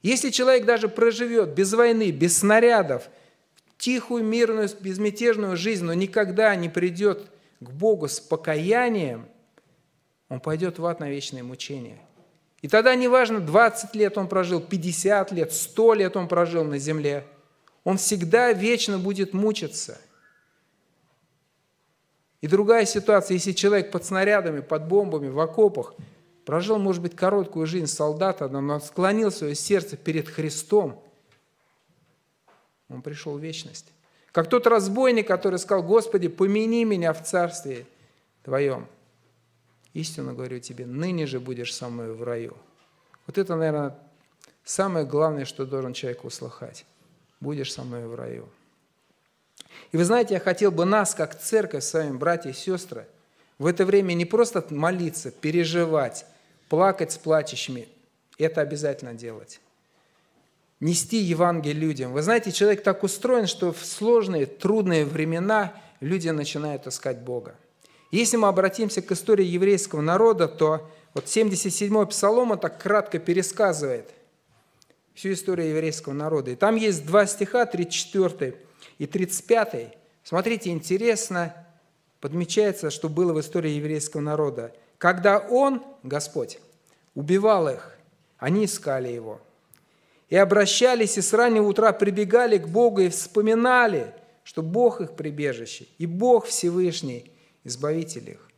Если 0.02 0.32
человек 0.32 0.66
даже 0.66 0.90
проживет 0.90 1.50
без 1.50 1.72
войны, 1.72 2.10
без 2.10 2.40
снарядов– 2.40 3.10
тихую, 3.80 4.24
мирную, 4.24 4.70
безмятежную 4.80 5.58
жизнь, 5.58 5.86
но 5.86 5.94
никогда 5.94 6.56
не 6.56 6.70
придет 6.70 7.32
к 7.60 7.72
Богу 7.72 8.08
с 8.08 8.20
покаянием, 8.20 9.26
он 10.28 10.40
пойдет 10.42 10.78
в 10.78 10.86
ад 10.86 11.00
на 11.00 11.10
вечное 11.10 11.44
мучение. 11.44 11.98
И 12.62 12.68
тогда 12.68 12.94
неважно, 12.94 13.40
20 13.40 13.96
лет 13.96 14.18
он 14.18 14.28
прожил, 14.28 14.60
50 14.60 15.32
лет, 15.32 15.54
100 15.54 15.94
лет 15.94 16.18
он 16.18 16.28
прожил 16.28 16.66
на 16.66 16.78
земле, 16.78 17.26
он 17.86 17.98
всегда 17.98 18.52
вечно 18.52 19.00
будет 19.00 19.34
мучиться. 19.34 19.98
И 22.42 22.48
другая 22.48 22.86
ситуация, 22.86 23.36
если 23.36 23.54
человек 23.54 23.92
под 23.92 24.06
снарядами, 24.06 24.60
под 24.60 24.88
бомбами, 24.88 25.30
в 25.30 25.40
окопах, 25.40 25.94
прожил, 26.46 26.80
может 26.80 27.02
быть, 27.02 27.16
короткую 27.16 27.66
жизнь 27.66 27.88
солдата, 27.88 28.50
но 28.50 28.80
склонил 28.82 29.32
свое 29.32 29.56
сердце 29.56 29.96
перед 29.96 30.28
Христом– 30.28 31.02
он 32.90 33.02
пришел 33.02 33.38
в 33.38 33.42
вечность. 33.42 33.86
Как 34.32 34.50
тот 34.50 34.68
разбойник, 34.68 35.28
который 35.28 35.60
сказал, 35.60 35.84
Господи, 35.84 36.28
помяни 36.28 36.84
меня 36.84 37.14
в 37.14 37.24
царстве 37.24 37.86
Твоем. 38.44 38.88
Истинно 39.94 40.34
говорю 40.34 40.60
тебе, 40.60 40.86
ныне 40.86 41.26
же 41.26 41.40
будешь 41.40 41.74
со 41.74 41.90
мной 41.90 42.14
в 42.14 42.24
раю. 42.24 42.56
Вот 43.26 43.38
это, 43.38 43.56
наверное, 43.56 43.98
самое 44.64 45.06
главное, 45.06 45.46
что 45.46 45.66
должен 45.66 45.94
человек 45.94 46.24
услыхать. 46.26 46.86
Будешь 47.40 47.74
со 47.74 47.84
мной 47.84 48.06
в 48.06 48.16
раю. 48.16 48.48
И 49.92 49.98
вы 49.98 50.04
знаете, 50.04 50.36
я 50.36 50.40
хотел 50.40 50.72
бы 50.72 50.86
нас, 50.86 51.16
как 51.16 51.40
церковь, 51.40 51.84
с 51.84 51.94
вами, 51.94 52.16
братья 52.16 52.50
и 52.50 52.54
сестры, 52.54 53.08
в 53.58 53.66
это 53.66 53.86
время 53.86 54.14
не 54.14 54.26
просто 54.26 54.64
молиться, 54.70 55.32
переживать, 55.32 56.26
плакать 56.70 57.12
с 57.12 57.18
плачущими. 57.18 57.90
Это 58.38 58.62
обязательно 58.62 59.14
делать 59.14 59.60
нести 60.80 61.18
Евангелие 61.18 61.74
людям. 61.74 62.14
Вы 62.14 62.22
знаете, 62.22 62.52
человек 62.52 62.84
так 62.84 63.04
устроен, 63.04 63.48
что 63.48 63.74
в 63.74 63.86
сложные, 63.86 64.46
трудные 64.46 65.06
времена 65.06 65.74
люди 66.00 66.30
начинают 66.30 66.88
искать 66.88 67.20
Бога. 67.20 67.56
Если 68.12 68.38
мы 68.38 68.48
обратимся 68.48 69.02
к 69.02 69.12
истории 69.12 69.46
еврейского 69.46 70.02
народа, 70.02 70.48
то 70.48 70.90
вот 71.14 71.26
77-й 71.26 72.08
Псалом 72.08 72.58
так 72.58 72.82
кратко 72.82 73.20
пересказывает 73.20 74.10
всю 75.14 75.34
историю 75.34 75.70
еврейского 75.70 76.14
народа. 76.14 76.52
И 76.52 76.56
там 76.56 76.76
есть 76.76 77.06
два 77.06 77.26
стиха, 77.26 77.66
34 77.66 78.56
и 78.98 79.06
35. 79.06 79.98
Смотрите, 80.24 80.70
интересно 80.70 81.54
подмечается, 82.22 82.90
что 82.90 83.10
было 83.10 83.34
в 83.34 83.40
истории 83.40 83.72
еврейского 83.72 84.22
народа. 84.22 84.74
Когда 84.98 85.40
Он, 85.40 85.84
Господь, 86.04 86.60
убивал 87.16 87.68
их, 87.68 87.98
они 88.38 88.66
искали 88.66 89.10
Его– 89.10 89.42
и 90.30 90.36
обращались, 90.36 91.18
и 91.18 91.22
с 91.22 91.34
раннего 91.34 91.68
утра 91.68 91.92
прибегали 91.92 92.58
к 92.58 92.68
Богу 92.68 93.02
и 93.02 93.10
вспоминали, 93.10 94.14
что 94.44 94.62
Бог 94.62 95.02
их 95.02 95.16
прибежище, 95.16 95.88
и 95.98 96.06
Бог 96.06 96.46
Всевышний, 96.46 97.32
Избавитель 97.64 98.30
их. 98.32 98.50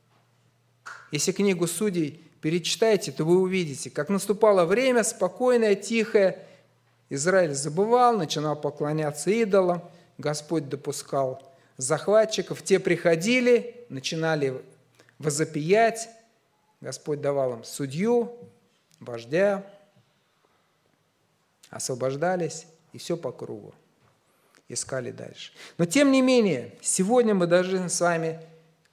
Если 1.12 1.32
книгу 1.32 1.68
Судей 1.68 2.24
перечитаете, 2.40 3.12
то 3.12 3.26
вы 3.26 3.40
увидите, 3.40 3.90
как 3.90 4.10
наступало 4.10 4.66
время 4.66 5.04
спокойное, 5.04 5.76
тихое, 5.76 6.38
Израиль 7.10 7.54
забывал, 7.54 8.18
начинал 8.18 8.56
поклоняться 8.56 9.32
идолам, 9.32 9.84
Господь 10.18 10.70
допускал 10.70 11.42
захватчиков, 11.78 12.62
те 12.62 12.80
приходили, 12.80 13.86
начинали 13.90 14.62
возопиять, 15.20 16.10
Господь 16.80 17.22
давал 17.22 17.56
им 17.56 17.64
судью, 17.64 18.38
вождя, 19.00 19.66
освобождались, 21.72 22.68
и 22.94 23.00
все 23.00 23.18
по 23.18 23.32
кругу. 23.32 23.74
Искали 24.70 25.12
дальше. 25.12 25.54
Но 25.78 25.86
тем 25.86 26.12
не 26.12 26.22
менее, 26.22 26.76
сегодня 26.82 27.34
мы 27.34 27.48
должны 27.48 27.90
с 27.90 28.00
вами 28.00 28.40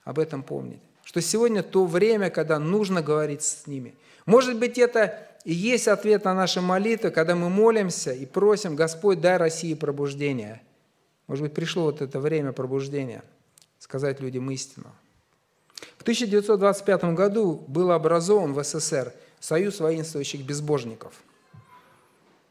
об 0.05 0.19
этом 0.19 0.43
помнить, 0.43 0.81
что 1.05 1.21
сегодня 1.21 1.63
то 1.63 1.85
время, 1.85 2.31
когда 2.31 2.59
нужно 2.59 3.03
говорить 3.03 3.43
с 3.43 3.67
ними. 3.67 3.95
Может 4.27 4.59
быть, 4.59 4.79
это 4.79 5.27
и 5.45 5.53
есть 5.53 5.89
ответ 5.89 6.25
на 6.25 6.35
наши 6.35 6.61
молитвы, 6.61 7.11
когда 7.11 7.35
мы 7.35 7.49
молимся 7.49 8.13
и 8.13 8.27
просим, 8.27 8.75
Господь, 8.75 9.21
дай 9.21 9.37
России 9.37 9.75
пробуждение. 9.75 10.63
Может 11.27 11.45
быть, 11.45 11.55
пришло 11.55 11.85
вот 11.85 12.01
это 12.01 12.19
время 12.21 12.53
пробуждения, 12.53 13.23
сказать 13.79 14.21
людям 14.21 14.51
истину. 14.51 14.93
В 15.97 16.03
1925 16.03 17.05
году 17.15 17.65
был 17.69 17.93
образован 17.93 18.53
в 18.53 18.63
СССР 18.63 19.13
Союз 19.41 19.81
воинствующих 19.81 20.43
безбожников– 20.45 21.13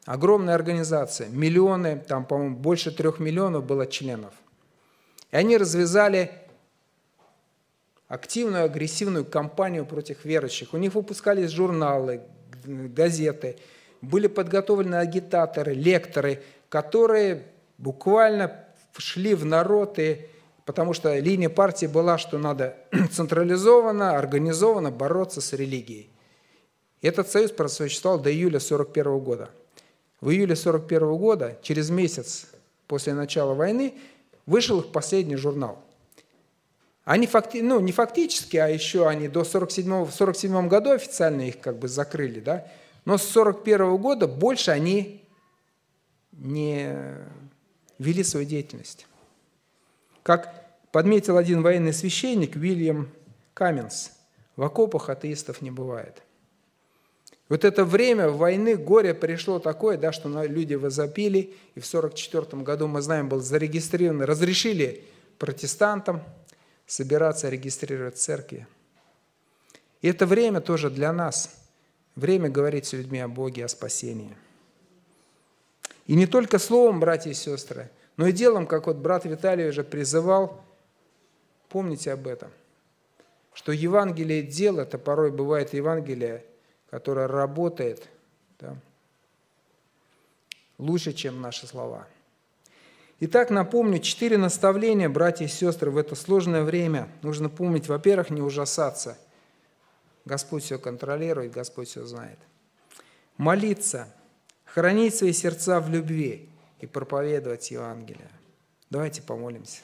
Огромная 0.07 0.55
организация, 0.55 1.27
миллионы, 1.27 1.97
там, 1.97 2.23
по-моему, 2.23 2.55
больше 2.55 2.91
трех 2.91 3.19
миллионов 3.19 3.65
было 3.65 3.85
членов. 3.85 4.33
И 5.31 5.35
они 5.35 5.57
развязали 5.57 6.31
активную, 8.07 8.63
агрессивную 8.63 9.25
кампанию 9.25 9.85
против 9.85 10.23
верующих. 10.23 10.73
У 10.73 10.77
них 10.77 10.95
выпускались 10.95 11.51
журналы, 11.51 12.21
газеты, 12.63 13.57
были 13.99 14.27
подготовлены 14.27 14.95
агитаторы, 14.95 15.73
лекторы, 15.73 16.41
которые 16.69 17.43
буквально 17.77 18.63
шли 18.97 19.35
в 19.35 19.43
народ, 19.43 19.99
и, 19.99 20.29
потому 20.63 20.93
что 20.93 21.19
линия 21.19 21.49
партии 21.49 21.85
была, 21.85 22.17
что 22.17 22.37
надо 22.37 22.77
централизованно, 23.11 24.17
организованно 24.17 24.89
бороться 24.89 25.41
с 25.41 25.51
религией. 25.51 26.09
Этот 27.01 27.29
союз 27.29 27.51
просуществовал 27.51 28.21
до 28.21 28.31
июля 28.31 28.59
1941 28.59 29.19
года. 29.19 29.49
В 30.19 30.29
июле 30.29 30.53
1941 30.53 31.17
года, 31.17 31.57
через 31.61 31.89
месяц 31.89 32.47
после 32.87 33.13
начала 33.13 33.53
войны, 33.53 33.93
вышел 34.45 34.79
их 34.79 34.91
последний 34.91 35.35
журнал. 35.35 35.83
Они 37.05 37.27
факти, 37.27 37.59
ну, 37.59 37.79
не 37.79 37.91
фактически, 37.91 38.57
а 38.57 38.67
еще 38.67 39.07
они 39.07 39.27
до 39.27 39.43
47 39.43 40.03
в 40.03 40.11
47 40.11 40.67
году 40.67 40.91
официально 40.91 41.41
их 41.41 41.59
как 41.59 41.77
бы 41.77 41.87
закрыли, 41.87 42.39
да, 42.39 42.67
но 43.05 43.17
с 43.17 43.23
41 43.23 43.95
года 43.97 44.27
больше 44.27 44.71
они 44.71 45.23
не 46.33 46.97
вели 47.97 48.23
свою 48.23 48.45
деятельность. 48.45 49.07
Как 50.23 50.67
подметил 50.91 51.37
один 51.37 51.61
военный 51.61 51.93
священник 51.93 52.55
Уильям 52.55 53.09
Каменс, 53.53 54.11
в 54.57 54.63
окопах 54.63 55.09
атеистов 55.09 55.61
не 55.61 55.71
бывает. 55.71 56.21
Вот 57.49 57.63
это 57.63 57.85
время 57.85 58.29
войны, 58.29 58.75
горе 58.75 59.13
пришло 59.13 59.59
такое, 59.59 59.97
да, 59.97 60.11
что 60.11 60.27
люди 60.43 60.73
возопили, 60.73 61.53
и 61.75 61.79
в 61.79 61.87
1944 61.87 62.61
году, 62.61 62.87
мы 62.87 63.01
знаем, 63.01 63.29
был 63.29 63.39
зарегистрирован, 63.39 64.21
разрешили 64.23 65.03
протестантам 65.37 66.21
собираться, 66.85 67.49
регистрировать 67.49 68.17
церкви. 68.17 68.67
И 70.01 70.09
это 70.09 70.25
время 70.25 70.61
тоже 70.61 70.89
для 70.89 71.13
нас. 71.13 71.55
Время 72.15 72.49
говорить 72.49 72.87
с 72.87 72.93
людьми 72.93 73.19
о 73.19 73.27
Боге, 73.27 73.65
о 73.65 73.67
спасении. 73.67 74.35
И 76.07 76.15
не 76.15 76.25
только 76.25 76.57
словом, 76.57 76.99
братья 76.99 77.29
и 77.29 77.33
сестры, 77.33 77.89
но 78.15 78.27
и 78.27 78.31
делом, 78.31 78.65
как 78.65 78.87
вот 78.87 78.97
брат 78.97 79.25
Виталий 79.25 79.69
уже 79.69 79.83
призывал, 79.83 80.63
помните 81.69 82.11
об 82.11 82.27
этом, 82.27 82.49
что 83.53 83.71
Евангелие 83.71 84.41
дел, 84.41 84.79
это 84.79 84.97
порой 84.97 85.31
бывает 85.31 85.73
Евангелие, 85.73 86.43
которое 86.89 87.27
работает 87.27 88.07
да, 88.59 88.75
лучше, 90.77 91.13
чем 91.13 91.41
наши 91.41 91.67
слова. 91.67 92.07
Итак, 93.19 93.49
напомню, 93.49 93.99
четыре 93.99 94.37
наставления, 94.37 95.09
братья 95.09 95.45
и 95.45 95.47
сестры, 95.47 95.89
в 95.89 95.97
это 95.97 96.13
сложное 96.13 96.63
время. 96.63 97.09
Нужно 97.23 97.49
помнить, 97.49 97.87
во-первых, 97.87 98.29
не 98.29 98.41
ужасаться. 98.41 99.17
Господь 100.23 100.63
все 100.63 100.77
контролирует, 100.77 101.51
Господь 101.51 101.87
все 101.87 102.05
знает. 102.05 102.37
Молиться, 103.37 104.13
хранить 104.65 105.15
свои 105.15 105.33
сердца 105.33 105.79
в 105.79 105.89
любви 105.89 106.49
и 106.79 106.85
проповедовать 106.85 107.71
Евангелие. 107.71 108.29
Давайте 108.89 109.23
помолимся. 109.23 109.81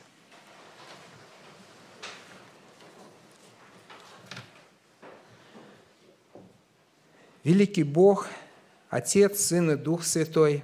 Великий 7.44 7.84
Бог, 7.84 8.28
Отец, 8.89 9.41
Сын 9.41 9.72
и 9.72 9.76
Дух 9.76 10.06
Святой, 10.06 10.64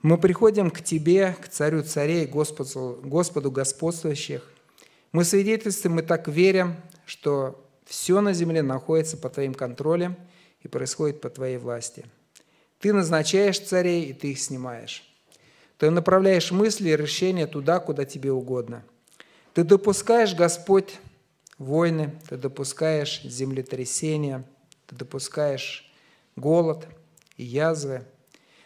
мы 0.00 0.16
приходим 0.16 0.70
к 0.70 0.80
Тебе, 0.80 1.36
к 1.38 1.48
Царю 1.48 1.82
Царей, 1.82 2.24
Господу, 2.24 2.98
Господу 3.02 3.50
господствующих. 3.50 4.42
Мы 5.12 5.24
свидетельствуем, 5.24 5.96
мы 5.96 6.02
так 6.02 6.26
верим, 6.26 6.76
что 7.04 7.62
все 7.84 8.22
на 8.22 8.32
земле 8.32 8.62
находится 8.62 9.18
под 9.18 9.34
Твоим 9.34 9.52
контролем 9.52 10.16
и 10.62 10.68
происходит 10.68 11.20
по 11.20 11.28
Твоей 11.28 11.58
власти. 11.58 12.06
Ты 12.80 12.94
назначаешь 12.94 13.58
царей, 13.60 14.04
и 14.06 14.14
Ты 14.14 14.32
их 14.32 14.40
снимаешь. 14.40 15.04
Ты 15.76 15.90
направляешь 15.90 16.52
мысли 16.52 16.88
и 16.88 16.96
решения 16.96 17.46
туда, 17.46 17.80
куда 17.80 18.06
Тебе 18.06 18.32
угодно. 18.32 18.82
Ты 19.52 19.62
допускаешь, 19.62 20.34
Господь, 20.34 20.98
войны, 21.58 22.12
Ты 22.30 22.38
допускаешь 22.38 23.20
землетрясения, 23.24 24.44
Ты 24.86 24.96
допускаешь 24.96 25.87
голод 26.38 26.86
и 27.36 27.44
язвы, 27.44 28.04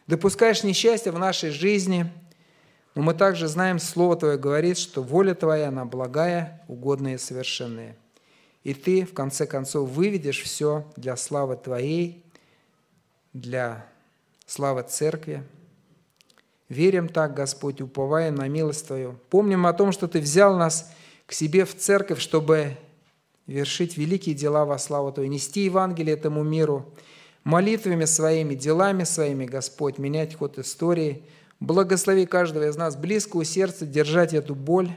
допускаешь 0.06 0.62
несчастье 0.62 1.12
в 1.12 1.18
нашей 1.18 1.50
жизни, 1.50 2.10
но 2.94 3.02
мы 3.02 3.14
также 3.14 3.48
знаем, 3.48 3.78
Слово 3.78 4.16
Твое 4.16 4.38
говорит, 4.38 4.78
что 4.78 5.02
воля 5.02 5.34
Твоя, 5.34 5.68
она 5.68 5.84
благая, 5.84 6.62
угодная 6.68 7.14
и 7.14 7.18
совершенная. 7.18 7.96
И 8.64 8.74
Ты, 8.74 9.04
в 9.04 9.14
конце 9.14 9.46
концов, 9.46 9.88
выведешь 9.88 10.42
все 10.42 10.84
для 10.96 11.16
славы 11.16 11.56
Твоей, 11.56 12.24
для 13.32 13.86
славы 14.46 14.82
Церкви. 14.82 15.42
Верим 16.68 17.08
так, 17.08 17.34
Господь, 17.34 17.80
уповаем 17.80 18.34
на 18.34 18.48
милость 18.48 18.86
Твою. 18.86 19.18
Помним 19.30 19.66
о 19.66 19.72
том, 19.72 19.92
что 19.92 20.06
Ты 20.06 20.20
взял 20.20 20.56
нас 20.56 20.92
к 21.26 21.32
себе 21.32 21.64
в 21.64 21.76
церковь, 21.76 22.20
чтобы 22.20 22.76
вершить 23.46 23.96
великие 23.96 24.34
дела 24.34 24.64
во 24.64 24.78
славу 24.78 25.12
Твою, 25.12 25.30
нести 25.30 25.64
Евангелие 25.64 26.14
этому 26.14 26.42
миру, 26.42 26.94
молитвами 27.45 28.05
своими, 28.05 28.55
делами 28.55 29.05
своими, 29.05 29.47
Господь, 29.47 29.99
менять 29.99 30.34
ход 30.34 30.59
истории. 30.59 31.24
Благослови 31.61 32.26
каждого 32.26 32.68
из 32.68 32.76
нас 32.76 32.97
близко 32.97 33.36
у 33.36 33.45
сердца 33.45 33.86
держать 33.86 34.34
эту 34.34 34.55
боль, 34.55 34.90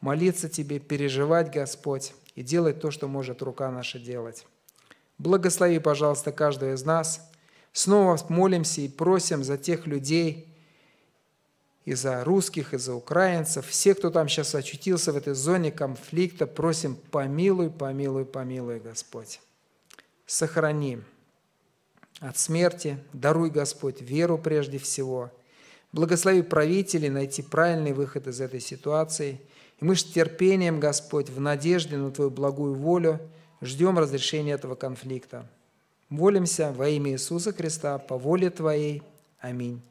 молиться 0.00 0.48
Тебе, 0.48 0.78
переживать, 0.78 1.52
Господь, 1.52 2.14
и 2.34 2.42
делать 2.42 2.80
то, 2.80 2.90
что 2.90 3.08
может 3.08 3.42
рука 3.42 3.70
наша 3.70 3.98
делать. 3.98 4.46
Благослови, 5.18 5.78
пожалуйста, 5.78 6.32
каждого 6.32 6.72
из 6.74 6.84
нас. 6.84 7.30
Снова 7.72 8.18
молимся 8.28 8.80
и 8.80 8.88
просим 8.88 9.42
за 9.42 9.58
тех 9.58 9.86
людей, 9.86 10.48
и 11.84 11.94
за 11.94 12.24
русских, 12.24 12.72
и 12.72 12.78
за 12.78 12.94
украинцев, 12.94 13.66
все, 13.66 13.94
кто 13.94 14.10
там 14.10 14.28
сейчас 14.28 14.54
очутился 14.54 15.12
в 15.12 15.16
этой 15.16 15.34
зоне 15.34 15.70
конфликта, 15.70 16.46
просим, 16.46 16.96
помилуй, 17.10 17.70
помилуй, 17.70 18.24
помилуй, 18.24 18.80
Господь. 18.80 19.40
Сохрани 20.24 21.00
от 22.24 22.38
смерти. 22.38 22.98
Даруй, 23.12 23.50
Господь, 23.50 24.00
веру 24.00 24.38
прежде 24.38 24.78
всего. 24.78 25.30
Благослови 25.92 26.42
правителей 26.42 27.10
найти 27.10 27.42
правильный 27.42 27.92
выход 27.92 28.26
из 28.26 28.40
этой 28.40 28.60
ситуации. 28.60 29.40
И 29.80 29.84
мы 29.84 29.94
с 29.94 30.04
терпением, 30.04 30.80
Господь, 30.80 31.28
в 31.30 31.40
надежде 31.40 31.96
на 31.96 32.10
Твою 32.10 32.30
благую 32.30 32.74
волю 32.74 33.20
ждем 33.60 33.98
разрешения 33.98 34.52
этого 34.52 34.74
конфликта. 34.74 35.46
Молимся 36.08 36.72
во 36.72 36.88
имя 36.88 37.12
Иисуса 37.12 37.52
Христа, 37.52 37.98
по 37.98 38.16
воле 38.16 38.50
Твоей. 38.50 39.02
Аминь. 39.40 39.82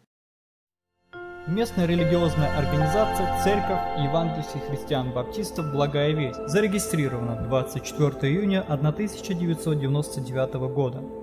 Местная 1.46 1.86
религиозная 1.86 2.58
организация 2.58 3.44
Церковь 3.44 4.00
Евангельских 4.02 4.64
христиан-баптистов 4.68 5.74
«Благая 5.74 6.14
весть» 6.14 6.40
зарегистрирована 6.48 7.44
24 7.48 8.34
июня 8.34 8.62
1999 8.62 10.54
года. 10.74 11.23